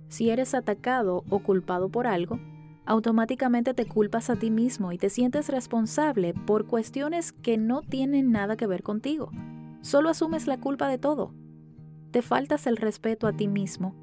Si 0.09 0.31
eres 0.31 0.53
atacado 0.53 1.23
o 1.31 1.39
culpado 1.39 1.91
por 1.91 2.09
algo, 2.09 2.41
automáticamente 2.87 3.75
te 3.75 3.85
culpas 3.85 4.31
a 4.31 4.37
ti 4.37 4.51
mismo 4.51 4.93
y 4.93 4.99
te 4.99 5.11
sientes 5.11 5.49
responsable 5.49 6.33
por 6.33 6.67
cuestiones 6.67 7.33
que 7.33 7.59
no 7.59 7.83
tienen 7.83 8.31
nada 8.31 8.57
que 8.57 8.67
ver 8.67 8.83
contigo. 8.83 9.31
Solo 9.83 10.09
asumes 10.09 10.47
la 10.47 10.59
culpa 10.59 10.89
de 10.89 10.99
todo. 10.99 11.35
Te 12.13 12.23
faltas 12.23 12.67
el 12.67 12.77
respeto 12.77 13.27
a 13.27 13.33
ti 13.33 13.49
mismo, 13.49 13.95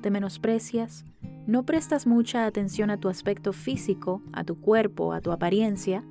te 0.00 0.10
menosprecias, 0.10 1.04
no 1.46 1.64
prestas 1.64 2.06
mucha 2.06 2.46
atención 2.46 2.90
a 2.90 2.98
tu 2.98 3.08
aspecto 3.08 3.52
físico, 3.52 4.22
a 4.32 4.44
tu 4.44 4.60
cuerpo, 4.60 5.12
a 5.12 5.20
tu 5.20 5.32
apariencia. 5.32 6.04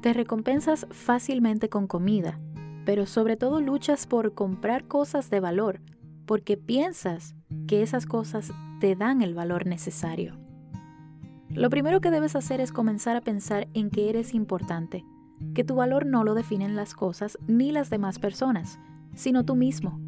Te 0.00 0.12
recompensas 0.12 0.86
fácilmente 0.90 1.68
con 1.68 1.86
comida, 1.86 2.40
pero 2.84 3.06
sobre 3.06 3.36
todo 3.36 3.60
luchas 3.60 4.06
por 4.06 4.34
comprar 4.34 4.88
cosas 4.88 5.30
de 5.30 5.38
valor, 5.38 5.80
porque 6.26 6.56
piensas 6.56 7.36
que 7.68 7.82
esas 7.82 8.06
cosas 8.06 8.52
te 8.80 8.96
dan 8.96 9.22
el 9.22 9.34
valor 9.34 9.66
necesario. 9.66 10.41
Lo 11.54 11.68
primero 11.68 12.00
que 12.00 12.10
debes 12.10 12.34
hacer 12.34 12.60
es 12.62 12.72
comenzar 12.72 13.16
a 13.16 13.20
pensar 13.20 13.68
en 13.74 13.90
que 13.90 14.08
eres 14.08 14.32
importante, 14.32 15.04
que 15.54 15.64
tu 15.64 15.74
valor 15.74 16.06
no 16.06 16.24
lo 16.24 16.34
definen 16.34 16.76
las 16.76 16.94
cosas 16.94 17.38
ni 17.46 17.72
las 17.72 17.90
demás 17.90 18.18
personas, 18.18 18.78
sino 19.14 19.44
tú 19.44 19.54
mismo. 19.54 20.00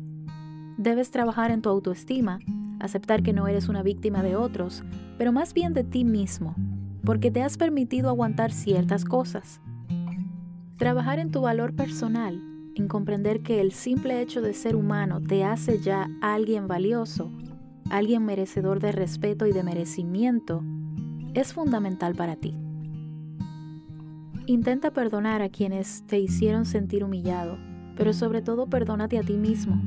Debes 0.78 1.10
trabajar 1.10 1.50
en 1.50 1.60
tu 1.60 1.68
autoestima, 1.68 2.38
aceptar 2.80 3.22
que 3.22 3.34
no 3.34 3.46
eres 3.46 3.68
una 3.68 3.82
víctima 3.82 4.22
de 4.22 4.36
otros, 4.36 4.84
pero 5.18 5.32
más 5.32 5.52
bien 5.52 5.74
de 5.74 5.84
ti 5.84 6.04
mismo, 6.04 6.54
porque 7.04 7.30
te 7.30 7.42
has 7.42 7.58
permitido 7.58 8.08
aguantar 8.08 8.50
ciertas 8.50 9.04
cosas. 9.04 9.60
Trabajar 10.78 11.18
en 11.18 11.30
tu 11.30 11.42
valor 11.42 11.74
personal, 11.74 12.40
en 12.74 12.88
comprender 12.88 13.42
que 13.42 13.60
el 13.60 13.72
simple 13.72 14.22
hecho 14.22 14.40
de 14.40 14.54
ser 14.54 14.76
humano 14.76 15.20
te 15.20 15.44
hace 15.44 15.78
ya 15.78 16.08
alguien 16.22 16.68
valioso, 16.68 17.30
alguien 17.90 18.24
merecedor 18.24 18.80
de 18.80 18.92
respeto 18.92 19.46
y 19.46 19.52
de 19.52 19.62
merecimiento, 19.62 20.64
es 21.34 21.52
fundamental 21.52 22.14
para 22.14 22.36
ti. 22.36 22.56
Intenta 24.46 24.92
perdonar 24.92 25.42
a 25.42 25.48
quienes 25.48 26.06
te 26.06 26.18
hicieron 26.18 26.66
sentir 26.66 27.02
humillado, 27.02 27.58
pero 27.96 28.12
sobre 28.12 28.42
todo 28.42 28.66
perdónate 28.66 29.18
a 29.18 29.22
ti 29.22 29.36
mismo. 29.36 29.80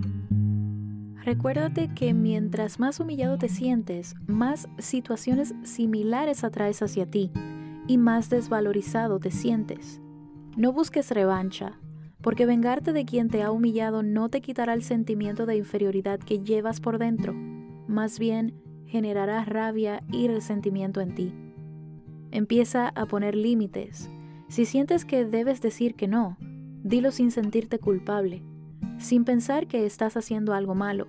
Recuérdate 1.24 1.90
que 1.94 2.14
mientras 2.14 2.80
más 2.80 3.00
humillado 3.00 3.38
te 3.38 3.50
sientes, 3.50 4.16
más 4.28 4.70
situaciones 4.78 5.54
similares 5.64 6.44
atraes 6.44 6.82
hacia 6.82 7.06
ti 7.06 7.32
y 7.88 7.98
más 7.98 8.30
desvalorizado 8.30 9.20
te 9.20 9.30
sientes. 9.30 10.02
No 10.56 10.72
busques 10.72 11.12
revancha, 11.12 11.80
porque 12.22 12.46
vengarte 12.46 12.94
de 12.94 13.06
quien 13.06 13.30
te 13.30 13.44
ha 13.44 13.52
humillado 13.52 14.04
no 14.04 14.30
te 14.30 14.42
quitará 14.42 14.74
el 14.74 14.84
sentimiento 14.84 15.46
de 15.46 15.58
inferioridad 15.58 16.20
que 16.20 16.40
llevas 16.40 16.80
por 16.80 16.98
dentro. 16.98 17.34
Más 17.88 18.20
bien, 18.20 18.54
generará 18.88 19.44
rabia 19.46 20.04
y 20.12 20.28
resentimiento 20.28 21.02
en 21.02 21.16
ti. 21.16 21.34
Empieza 22.32 22.90
a 22.90 23.06
poner 23.06 23.36
límites. 23.36 24.10
Si 24.48 24.66
sientes 24.66 25.06
que 25.06 25.26
debes 25.26 25.62
decir 25.62 25.96
que 25.96 26.08
no, 26.08 26.38
dilo 26.84 27.12
sin 27.12 27.32
sentirte 27.32 27.80
culpable, 27.80 28.44
sin 28.98 29.26
pensar 29.26 29.68
que 29.68 29.86
estás 29.86 30.18
haciendo 30.18 30.54
algo 30.54 30.76
malo. 30.76 31.08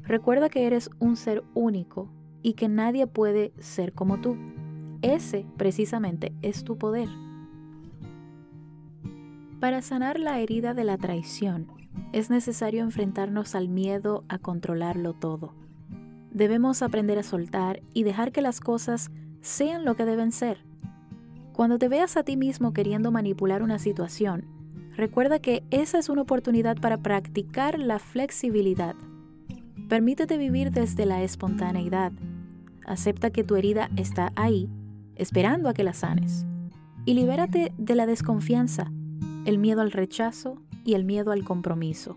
Recuerda 0.00 0.48
que 0.48 0.66
eres 0.66 0.90
un 0.98 1.16
ser 1.16 1.44
único 1.54 2.08
y 2.42 2.54
que 2.54 2.68
nadie 2.68 3.06
puede 3.06 3.52
ser 3.58 3.92
como 3.92 4.20
tú. 4.20 4.36
Ese, 5.00 5.46
precisamente, 5.56 6.32
es 6.42 6.64
tu 6.64 6.76
poder. 6.76 7.08
Para 9.60 9.80
sanar 9.80 10.18
la 10.18 10.40
herida 10.40 10.74
de 10.74 10.82
la 10.84 10.98
traición, 10.98 11.68
es 12.12 12.30
necesario 12.30 12.82
enfrentarnos 12.82 13.54
al 13.54 13.68
miedo 13.68 14.24
a 14.28 14.38
controlarlo 14.38 15.14
todo. 15.14 15.54
Debemos 16.32 16.80
aprender 16.80 17.18
a 17.18 17.22
soltar 17.22 17.82
y 17.92 18.04
dejar 18.04 18.32
que 18.32 18.40
las 18.40 18.60
cosas 18.60 19.10
sean 19.42 19.84
lo 19.84 19.96
que 19.96 20.06
deben 20.06 20.32
ser. 20.32 20.64
Cuando 21.52 21.78
te 21.78 21.88
veas 21.88 22.16
a 22.16 22.22
ti 22.22 22.38
mismo 22.38 22.72
queriendo 22.72 23.10
manipular 23.10 23.62
una 23.62 23.78
situación, 23.78 24.46
recuerda 24.96 25.40
que 25.40 25.62
esa 25.70 25.98
es 25.98 26.08
una 26.08 26.22
oportunidad 26.22 26.78
para 26.80 26.96
practicar 26.96 27.78
la 27.78 27.98
flexibilidad. 27.98 28.94
Permítete 29.90 30.38
vivir 30.38 30.70
desde 30.70 31.04
la 31.04 31.22
espontaneidad. 31.22 32.12
Acepta 32.86 33.28
que 33.28 33.44
tu 33.44 33.56
herida 33.56 33.90
está 33.96 34.32
ahí, 34.34 34.70
esperando 35.16 35.68
a 35.68 35.74
que 35.74 35.84
la 35.84 35.92
sanes. 35.92 36.46
Y 37.04 37.12
libérate 37.12 37.74
de 37.76 37.94
la 37.94 38.06
desconfianza, 38.06 38.90
el 39.44 39.58
miedo 39.58 39.82
al 39.82 39.92
rechazo 39.92 40.62
y 40.82 40.94
el 40.94 41.04
miedo 41.04 41.30
al 41.30 41.44
compromiso. 41.44 42.14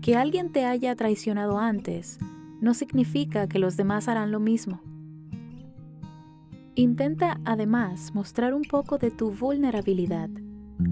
Que 0.00 0.14
alguien 0.14 0.52
te 0.52 0.64
haya 0.64 0.94
traicionado 0.94 1.58
antes 1.58 2.20
no 2.60 2.74
significa 2.74 3.46
que 3.48 3.58
los 3.58 3.76
demás 3.76 4.08
harán 4.08 4.30
lo 4.30 4.40
mismo. 4.40 4.80
Intenta 6.74 7.40
además 7.44 8.14
mostrar 8.14 8.54
un 8.54 8.62
poco 8.62 8.98
de 8.98 9.10
tu 9.10 9.30
vulnerabilidad. 9.30 10.28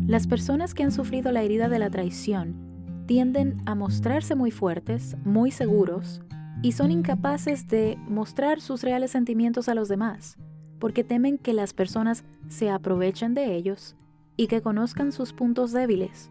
Las 0.07 0.27
personas 0.27 0.73
que 0.73 0.83
han 0.83 0.93
sufrido 0.93 1.31
la 1.31 1.43
herida 1.43 1.69
de 1.69 1.79
la 1.79 1.91
traición 1.91 3.05
tienden 3.07 3.63
a 3.67 3.75
mostrarse 3.75 4.35
muy 4.35 4.51
fuertes, 4.51 5.17
muy 5.25 5.51
seguros, 5.51 6.23
y 6.63 6.73
son 6.73 6.91
incapaces 6.91 7.69
de 7.69 7.99
mostrar 8.09 8.63
sus 8.63 8.83
reales 8.83 9.11
sentimientos 9.11 9.69
a 9.69 9.75
los 9.75 9.89
demás, 9.89 10.39
porque 10.79 11.05
temen 11.05 11.37
que 11.37 11.53
las 11.53 11.75
personas 11.75 12.25
se 12.49 12.71
aprovechen 12.71 13.35
de 13.35 13.55
ellos 13.55 13.97
y 14.39 14.47
que 14.47 14.63
conozcan 14.63 15.13
sus 15.13 15.35
puntos 15.35 15.73
débiles. 15.73 16.31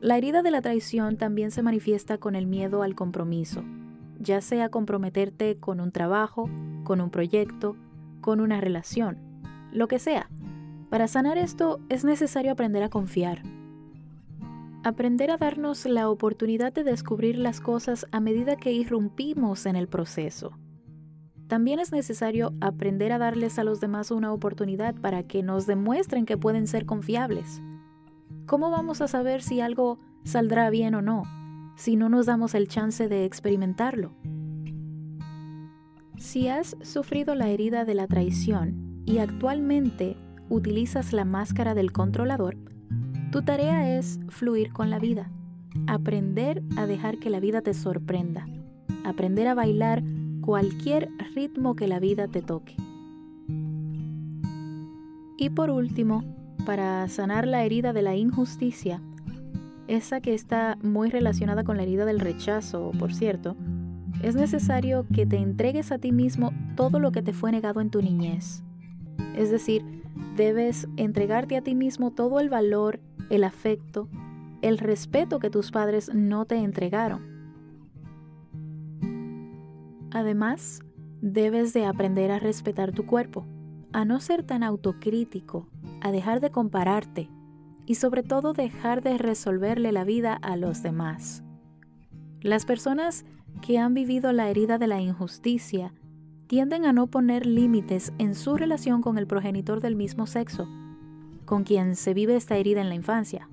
La 0.00 0.18
herida 0.18 0.42
de 0.42 0.50
la 0.50 0.62
traición 0.62 1.16
también 1.16 1.52
se 1.52 1.62
manifiesta 1.62 2.18
con 2.18 2.34
el 2.34 2.48
miedo 2.48 2.82
al 2.82 2.96
compromiso 2.96 3.62
ya 4.22 4.40
sea 4.40 4.68
comprometerte 4.68 5.58
con 5.58 5.80
un 5.80 5.92
trabajo, 5.92 6.48
con 6.84 7.00
un 7.00 7.10
proyecto, 7.10 7.76
con 8.20 8.40
una 8.40 8.60
relación, 8.60 9.18
lo 9.72 9.88
que 9.88 9.98
sea. 9.98 10.30
Para 10.90 11.08
sanar 11.08 11.38
esto 11.38 11.80
es 11.88 12.04
necesario 12.04 12.52
aprender 12.52 12.82
a 12.82 12.88
confiar. 12.88 13.42
Aprender 14.84 15.30
a 15.30 15.36
darnos 15.36 15.86
la 15.86 16.08
oportunidad 16.08 16.72
de 16.72 16.84
descubrir 16.84 17.38
las 17.38 17.60
cosas 17.60 18.06
a 18.10 18.20
medida 18.20 18.56
que 18.56 18.72
irrumpimos 18.72 19.66
en 19.66 19.76
el 19.76 19.88
proceso. 19.88 20.52
También 21.48 21.80
es 21.80 21.92
necesario 21.92 22.54
aprender 22.60 23.12
a 23.12 23.18
darles 23.18 23.58
a 23.58 23.64
los 23.64 23.80
demás 23.80 24.10
una 24.10 24.32
oportunidad 24.32 24.94
para 24.94 25.22
que 25.22 25.42
nos 25.42 25.66
demuestren 25.66 26.26
que 26.26 26.38
pueden 26.38 26.66
ser 26.66 26.86
confiables. 26.86 27.60
¿Cómo 28.46 28.70
vamos 28.70 29.00
a 29.00 29.08
saber 29.08 29.42
si 29.42 29.60
algo 29.60 29.98
saldrá 30.24 30.70
bien 30.70 30.94
o 30.94 31.02
no? 31.02 31.24
Si 31.82 31.96
no 31.96 32.08
nos 32.08 32.26
damos 32.26 32.54
el 32.54 32.68
chance 32.68 33.08
de 33.08 33.24
experimentarlo. 33.24 34.12
Si 36.16 36.46
has 36.46 36.76
sufrido 36.82 37.34
la 37.34 37.48
herida 37.48 37.84
de 37.84 37.94
la 37.94 38.06
traición 38.06 39.02
y 39.04 39.18
actualmente 39.18 40.16
utilizas 40.48 41.12
la 41.12 41.24
máscara 41.24 41.74
del 41.74 41.90
controlador, 41.90 42.56
tu 43.32 43.42
tarea 43.42 43.98
es 43.98 44.20
fluir 44.28 44.72
con 44.72 44.90
la 44.90 45.00
vida, 45.00 45.32
aprender 45.88 46.62
a 46.76 46.86
dejar 46.86 47.18
que 47.18 47.30
la 47.30 47.40
vida 47.40 47.62
te 47.62 47.74
sorprenda, 47.74 48.46
aprender 49.04 49.48
a 49.48 49.54
bailar 49.54 50.04
cualquier 50.40 51.08
ritmo 51.34 51.74
que 51.74 51.88
la 51.88 51.98
vida 51.98 52.28
te 52.28 52.42
toque. 52.42 52.76
Y 55.36 55.50
por 55.50 55.70
último, 55.70 56.22
para 56.64 57.08
sanar 57.08 57.48
la 57.48 57.64
herida 57.64 57.92
de 57.92 58.02
la 58.02 58.14
injusticia, 58.14 59.02
esa 59.92 60.20
que 60.20 60.32
está 60.32 60.78
muy 60.82 61.10
relacionada 61.10 61.64
con 61.64 61.76
la 61.76 61.82
herida 61.82 62.06
del 62.06 62.18
rechazo, 62.18 62.92
por 62.98 63.12
cierto, 63.12 63.56
es 64.22 64.34
necesario 64.34 65.06
que 65.12 65.26
te 65.26 65.36
entregues 65.36 65.92
a 65.92 65.98
ti 65.98 66.12
mismo 66.12 66.52
todo 66.76 66.98
lo 66.98 67.12
que 67.12 67.22
te 67.22 67.34
fue 67.34 67.52
negado 67.52 67.80
en 67.80 67.90
tu 67.90 68.00
niñez. 68.00 68.62
Es 69.36 69.50
decir, 69.50 69.84
debes 70.34 70.88
entregarte 70.96 71.56
a 71.56 71.62
ti 71.62 71.74
mismo 71.74 72.10
todo 72.10 72.40
el 72.40 72.48
valor, 72.48 73.00
el 73.28 73.44
afecto, 73.44 74.08
el 74.62 74.78
respeto 74.78 75.38
que 75.38 75.50
tus 75.50 75.70
padres 75.70 76.10
no 76.14 76.46
te 76.46 76.56
entregaron. 76.56 77.30
Además, 80.10 80.80
debes 81.20 81.74
de 81.74 81.84
aprender 81.84 82.30
a 82.30 82.38
respetar 82.38 82.92
tu 82.92 83.04
cuerpo, 83.04 83.46
a 83.92 84.06
no 84.06 84.20
ser 84.20 84.42
tan 84.42 84.62
autocrítico, 84.62 85.68
a 86.00 86.12
dejar 86.12 86.40
de 86.40 86.50
compararte 86.50 87.28
y 87.92 87.94
sobre 87.94 88.22
todo 88.22 88.54
dejar 88.54 89.02
de 89.02 89.18
resolverle 89.18 89.92
la 89.92 90.02
vida 90.02 90.32
a 90.32 90.56
los 90.56 90.82
demás. 90.82 91.44
Las 92.40 92.64
personas 92.64 93.26
que 93.60 93.76
han 93.76 93.92
vivido 93.92 94.32
la 94.32 94.48
herida 94.48 94.78
de 94.78 94.86
la 94.86 95.02
injusticia 95.02 95.92
tienden 96.46 96.86
a 96.86 96.94
no 96.94 97.08
poner 97.08 97.44
límites 97.44 98.14
en 98.16 98.34
su 98.34 98.56
relación 98.56 99.02
con 99.02 99.18
el 99.18 99.26
progenitor 99.26 99.82
del 99.82 99.94
mismo 99.94 100.26
sexo, 100.26 100.66
con 101.44 101.64
quien 101.64 101.94
se 101.94 102.14
vive 102.14 102.34
esta 102.34 102.56
herida 102.56 102.80
en 102.80 102.88
la 102.88 102.94
infancia. 102.94 103.50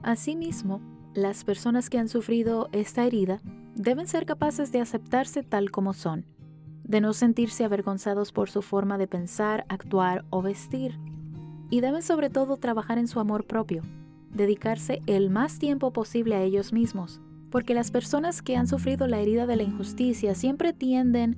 Asimismo, 0.00 0.80
las 1.14 1.42
personas 1.42 1.90
que 1.90 1.98
han 1.98 2.08
sufrido 2.08 2.68
esta 2.70 3.06
herida 3.06 3.40
deben 3.74 4.06
ser 4.06 4.24
capaces 4.24 4.70
de 4.70 4.80
aceptarse 4.80 5.42
tal 5.42 5.72
como 5.72 5.94
son, 5.94 6.26
de 6.84 7.00
no 7.00 7.12
sentirse 7.12 7.64
avergonzados 7.64 8.30
por 8.30 8.50
su 8.50 8.62
forma 8.62 8.98
de 8.98 9.08
pensar, 9.08 9.66
actuar 9.68 10.24
o 10.30 10.42
vestir, 10.42 10.96
y 11.70 11.80
deben 11.80 12.02
sobre 12.02 12.30
todo 12.30 12.56
trabajar 12.56 12.98
en 12.98 13.08
su 13.08 13.20
amor 13.20 13.44
propio, 13.44 13.82
dedicarse 14.32 15.02
el 15.06 15.30
más 15.30 15.58
tiempo 15.58 15.92
posible 15.92 16.34
a 16.34 16.42
ellos 16.42 16.72
mismos, 16.72 17.20
porque 17.50 17.74
las 17.74 17.90
personas 17.90 18.42
que 18.42 18.56
han 18.56 18.66
sufrido 18.66 19.06
la 19.06 19.20
herida 19.20 19.46
de 19.46 19.56
la 19.56 19.62
injusticia 19.62 20.34
siempre 20.34 20.72
tienden 20.72 21.36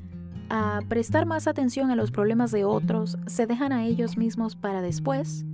a 0.48 0.80
prestar 0.88 1.26
más 1.26 1.46
atención 1.46 1.90
a 1.90 1.96
los 1.96 2.10
problemas 2.10 2.50
de 2.50 2.64
otros, 2.64 3.16
se 3.26 3.46
dejan 3.46 3.72
a 3.72 3.86
ellos 3.86 4.16
mismos 4.16 4.56
para 4.56 4.82
después 4.82 5.44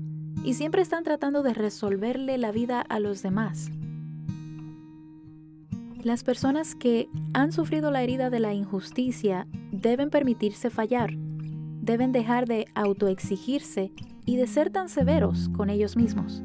y 0.42 0.54
siempre 0.54 0.80
están 0.80 1.04
tratando 1.04 1.42
de 1.42 1.54
resolverle 1.54 2.38
la 2.38 2.50
vida 2.50 2.80
a 2.80 2.98
los 2.98 3.22
demás. 3.22 3.70
Las 6.02 6.22
personas 6.22 6.74
que 6.74 7.08
han 7.34 7.52
sufrido 7.52 7.90
la 7.90 8.02
herida 8.02 8.30
de 8.30 8.38
la 8.40 8.54
injusticia 8.54 9.46
deben 9.72 10.08
permitirse 10.08 10.70
fallar, 10.70 11.14
deben 11.86 12.10
dejar 12.10 12.46
de 12.46 12.66
autoexigirse 12.74 13.92
y 14.26 14.36
de 14.36 14.48
ser 14.48 14.70
tan 14.70 14.88
severos 14.88 15.48
con 15.50 15.70
ellos 15.70 15.96
mismos. 15.96 16.42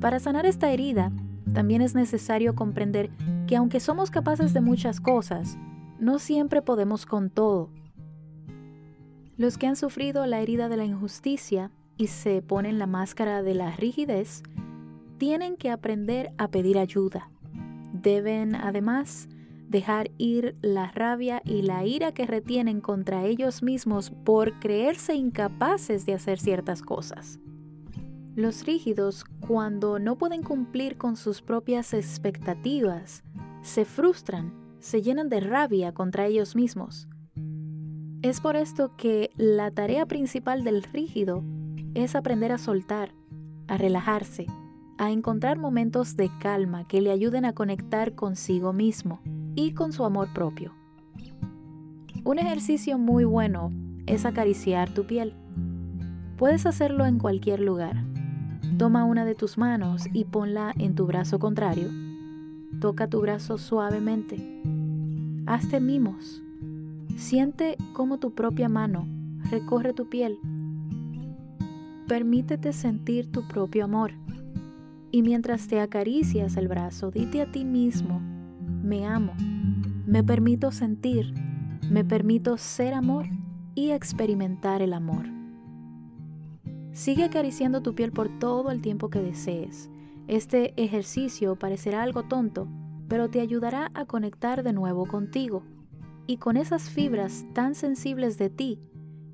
Para 0.00 0.18
sanar 0.18 0.46
esta 0.46 0.70
herida, 0.72 1.12
también 1.52 1.82
es 1.82 1.94
necesario 1.94 2.54
comprender 2.54 3.10
que 3.46 3.56
aunque 3.56 3.78
somos 3.78 4.10
capaces 4.10 4.54
de 4.54 4.62
muchas 4.62 5.00
cosas, 5.00 5.58
no 6.00 6.18
siempre 6.18 6.62
podemos 6.62 7.04
con 7.04 7.28
todo. 7.28 7.70
Los 9.36 9.58
que 9.58 9.66
han 9.66 9.76
sufrido 9.76 10.24
la 10.26 10.40
herida 10.40 10.70
de 10.70 10.78
la 10.78 10.84
injusticia 10.86 11.70
y 11.98 12.06
se 12.06 12.40
ponen 12.40 12.78
la 12.78 12.86
máscara 12.86 13.42
de 13.42 13.54
la 13.54 13.70
rigidez, 13.76 14.42
tienen 15.18 15.56
que 15.56 15.70
aprender 15.70 16.32
a 16.38 16.48
pedir 16.48 16.78
ayuda. 16.78 17.30
Deben, 17.92 18.54
además, 18.54 19.28
dejar 19.72 20.10
ir 20.18 20.54
la 20.60 20.92
rabia 20.92 21.42
y 21.44 21.62
la 21.62 21.84
ira 21.84 22.12
que 22.12 22.26
retienen 22.26 22.80
contra 22.80 23.24
ellos 23.24 23.62
mismos 23.62 24.10
por 24.10 24.60
creerse 24.60 25.14
incapaces 25.14 26.06
de 26.06 26.14
hacer 26.14 26.38
ciertas 26.38 26.82
cosas. 26.82 27.40
Los 28.36 28.64
rígidos, 28.64 29.24
cuando 29.46 29.98
no 29.98 30.16
pueden 30.16 30.42
cumplir 30.42 30.96
con 30.96 31.16
sus 31.16 31.42
propias 31.42 31.94
expectativas, 31.94 33.24
se 33.62 33.84
frustran, 33.84 34.54
se 34.78 35.02
llenan 35.02 35.28
de 35.28 35.40
rabia 35.40 35.92
contra 35.92 36.26
ellos 36.26 36.54
mismos. 36.54 37.08
Es 38.20 38.40
por 38.40 38.56
esto 38.56 38.94
que 38.96 39.30
la 39.36 39.70
tarea 39.70 40.06
principal 40.06 40.64
del 40.64 40.82
rígido 40.82 41.42
es 41.94 42.14
aprender 42.14 42.52
a 42.52 42.58
soltar, 42.58 43.14
a 43.68 43.76
relajarse, 43.78 44.46
a 44.98 45.10
encontrar 45.10 45.58
momentos 45.58 46.16
de 46.16 46.30
calma 46.40 46.86
que 46.86 47.00
le 47.00 47.10
ayuden 47.10 47.44
a 47.46 47.54
conectar 47.54 48.14
consigo 48.14 48.72
mismo 48.72 49.20
y 49.54 49.72
con 49.72 49.92
su 49.92 50.04
amor 50.04 50.32
propio. 50.32 50.72
Un 52.24 52.38
ejercicio 52.38 52.98
muy 52.98 53.24
bueno 53.24 53.72
es 54.06 54.24
acariciar 54.24 54.92
tu 54.92 55.06
piel. 55.06 55.34
Puedes 56.36 56.66
hacerlo 56.66 57.06
en 57.06 57.18
cualquier 57.18 57.60
lugar 57.60 58.04
Toma 58.78 59.04
una 59.04 59.24
de 59.24 59.34
tus 59.34 59.58
manos 59.58 60.06
y 60.12 60.24
ponla 60.24 60.72
en 60.76 60.94
tu 60.94 61.06
brazo 61.06 61.38
contrario. 61.38 61.88
Toca 62.80 63.06
tu 63.06 63.20
brazo 63.20 63.58
suavemente. 63.58 64.62
Hazte 65.46 65.78
mimos. 65.78 66.42
Siente 67.16 67.76
cómo 67.92 68.18
tu 68.18 68.32
propia 68.32 68.68
mano 68.68 69.06
recorre 69.50 69.92
tu 69.92 70.08
piel. 70.08 70.38
Permítete 72.08 72.72
sentir 72.72 73.30
tu 73.30 73.46
propio 73.46 73.84
amor. 73.84 74.14
Y 75.10 75.22
mientras 75.22 75.68
te 75.68 75.78
acaricias 75.78 76.56
el 76.56 76.66
brazo, 76.66 77.10
dite 77.10 77.42
a 77.42 77.52
ti 77.52 77.64
mismo, 77.64 78.20
me 78.82 79.06
amo, 79.06 79.34
me 80.06 80.24
permito 80.24 80.72
sentir, 80.72 81.32
me 81.88 82.04
permito 82.04 82.56
ser 82.58 82.94
amor 82.94 83.26
y 83.74 83.90
experimentar 83.90 84.82
el 84.82 84.92
amor. 84.92 85.26
Sigue 86.92 87.24
acariciando 87.24 87.82
tu 87.82 87.94
piel 87.94 88.12
por 88.12 88.38
todo 88.38 88.70
el 88.70 88.82
tiempo 88.82 89.08
que 89.08 89.22
desees. 89.22 89.88
Este 90.28 90.74
ejercicio 90.82 91.56
parecerá 91.56 92.02
algo 92.02 92.24
tonto, 92.24 92.68
pero 93.08 93.30
te 93.30 93.40
ayudará 93.40 93.90
a 93.94 94.04
conectar 94.04 94.62
de 94.62 94.72
nuevo 94.72 95.06
contigo 95.06 95.62
y 96.26 96.36
con 96.36 96.56
esas 96.56 96.90
fibras 96.90 97.46
tan 97.54 97.74
sensibles 97.74 98.38
de 98.38 98.50
ti 98.50 98.80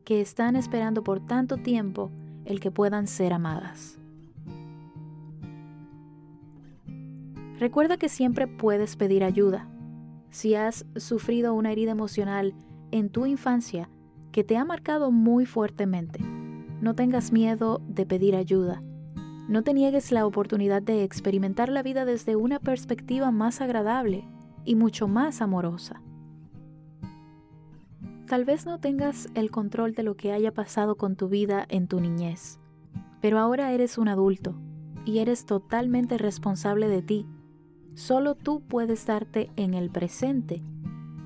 que 0.05 0.21
están 0.21 0.57
esperando 0.57 1.03
por 1.05 1.27
tanto 1.27 1.57
tiempo 1.57 2.11
el 2.45 2.61
que 2.61 2.71
puedan 2.71 3.07
ser 3.07 3.33
amadas. 3.33 3.98
Recuerda 7.59 7.97
que 7.97 8.09
siempre 8.09 8.47
puedes 8.47 8.95
pedir 8.97 9.25
ayuda. 9.25 9.69
Si 10.31 10.55
has 10.55 10.87
sufrido 10.97 11.55
una 11.55 11.73
herida 11.73 11.91
emocional 11.91 12.55
en 12.93 13.11
tu 13.11 13.27
infancia 13.27 13.91
que 14.31 14.45
te 14.45 14.57
ha 14.57 14.65
marcado 14.65 15.11
muy 15.11 15.45
fuertemente, 15.45 16.21
no 16.81 16.95
tengas 16.95 17.33
miedo 17.33 17.81
de 17.89 18.07
pedir 18.07 18.37
ayuda. 18.37 18.83
No 19.49 19.63
te 19.63 19.75
niegues 19.75 20.13
la 20.13 20.27
oportunidad 20.27 20.83
de 20.83 21.03
experimentar 21.03 21.69
la 21.69 21.83
vida 21.83 22.05
desde 22.05 22.37
una 22.37 22.61
perspectiva 22.61 23.33
más 23.33 23.61
agradable 23.61 24.29
y 24.65 24.77
mucho 24.77 25.09
más 25.09 25.41
amorosa. 25.41 26.03
Tal 28.29 28.45
vez 28.45 28.67
no 28.67 28.79
tengas 28.79 29.31
el 29.35 29.51
control 29.51 29.95
de 29.95 30.03
lo 30.03 30.17
que 30.17 30.33
haya 30.33 30.53
pasado 30.53 30.97
con 30.97 31.17
tu 31.17 31.29
vida 31.29 31.65
en 31.71 31.89
tu 31.89 31.99
niñez, 31.99 32.61
pero 33.21 33.39
ahora 33.39 33.73
eres 33.73 33.97
un 33.97 34.07
adulto 34.07 34.55
y 35.07 35.19
eres 35.19 35.47
totalmente 35.47 36.19
responsable 36.19 36.89
de 36.89 37.03
ti. 37.03 37.27
Solo 37.99 38.37
tú 38.37 38.61
puedes 38.61 39.07
darte 39.07 39.51
en 39.57 39.75
el 39.75 39.91
presente 39.91 40.63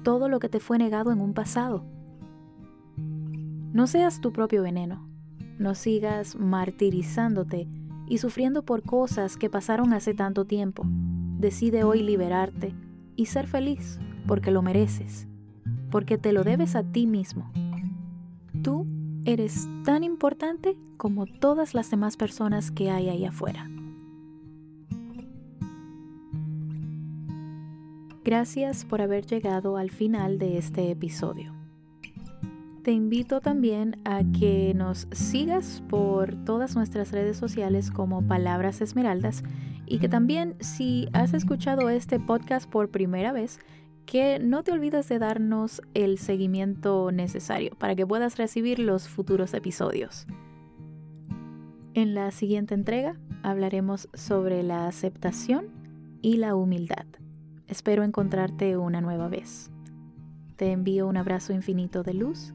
todo 0.03 0.31
lo 0.31 0.39
que 0.39 0.49
te 0.49 0.59
fue 0.59 0.79
negado 0.79 1.13
en 1.13 1.21
un 1.21 1.35
pasado. 1.35 1.85
No 2.97 3.87
seas 3.87 4.23
tu 4.23 4.33
propio 4.33 4.63
veneno. 4.63 5.07
No 5.59 5.75
sigas 5.75 6.35
martirizándote 6.35 7.69
y 8.09 8.17
sufriendo 8.17 8.63
por 8.63 8.85
cosas 8.85 9.37
que 9.37 9.51
pasaron 9.51 9.93
hace 9.93 10.15
tanto 10.15 10.47
tiempo. 10.47 10.85
Decide 10.87 11.85
hoy 11.85 12.03
liberarte 12.03 12.75
y 13.17 13.27
ser 13.27 13.49
feliz 13.49 14.01
porque 14.27 14.51
lo 14.51 14.63
mereces, 14.63 15.29
porque 15.91 16.17
te 16.17 16.33
lo 16.33 16.43
debes 16.43 16.75
a 16.75 16.85
ti 16.85 17.07
mismo. 17.07 17.53
Tú 18.63 18.87
eres 19.27 19.69
tan 19.85 20.05
importante 20.05 20.79
como 20.97 21.27
todas 21.27 21.75
las 21.75 21.91
demás 21.91 22.17
personas 22.17 22.71
que 22.71 22.91
hay 22.91 23.11
ahí 23.11 23.27
afuera. 23.27 23.69
Gracias 28.25 28.85
por 28.85 29.01
haber 29.01 29.27
llegado 29.27 29.77
al 29.77 29.91
final 29.91 30.39
de 30.39 30.59
este 30.59 30.91
episodio 30.91 31.63
te 32.83 32.91
invito 32.91 33.41
también 33.41 34.01
a 34.05 34.23
que 34.39 34.73
nos 34.75 35.07
sigas 35.13 35.83
por 35.89 36.35
todas 36.45 36.75
nuestras 36.75 37.13
redes 37.13 37.37
sociales 37.37 37.91
como 37.91 38.27
Palabras 38.27 38.81
Esmeraldas 38.81 39.45
y 39.87 39.99
que 39.99 40.09
también 40.09 40.57
si 40.61 41.09
has 41.13 41.33
escuchado 41.33 41.91
este 41.91 42.19
podcast 42.19 42.69
por 42.69 42.91
primera 42.91 43.33
vez, 43.33 43.61
que 44.05 44.41
no 44.41 44.65
te 44.65 44.73
olvides 44.73 45.09
de 45.09 45.21
darnos 45.21 45.81
el 45.95 46.19
seguimiento 46.19 47.13
necesario 47.13 47.77
para 47.79 47.95
que 47.95 48.07
puedas 48.07 48.37
recibir 48.37 48.81
los 48.81 49.09
futuros 49.09 49.55
episodios. 49.55 50.27
En 51.95 52.15
la 52.15 52.33
siguiente 52.33 52.75
entrega 52.75 53.17
hablaremos 53.45 54.09
sobre 54.13 54.65
la 54.65 54.89
aceptación 54.89 55.67
y 56.21 56.39
la 56.39 56.57
humildad. 56.57 57.07
Espero 57.69 58.05
encontrarte 58.05 58.77
una 58.77 59.01
nueva 59.01 59.29
vez. 59.29 59.71
Te 60.57 60.73
envío 60.73 61.07
un 61.07 61.17
abrazo 61.17 61.53
infinito 61.53 62.03
de 62.03 62.15
luz 62.15 62.53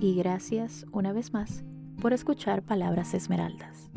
y 0.00 0.14
gracias 0.14 0.86
una 0.92 1.12
vez 1.12 1.32
más 1.32 1.64
por 2.00 2.12
escuchar 2.12 2.62
Palabras 2.62 3.14
Esmeraldas. 3.14 3.90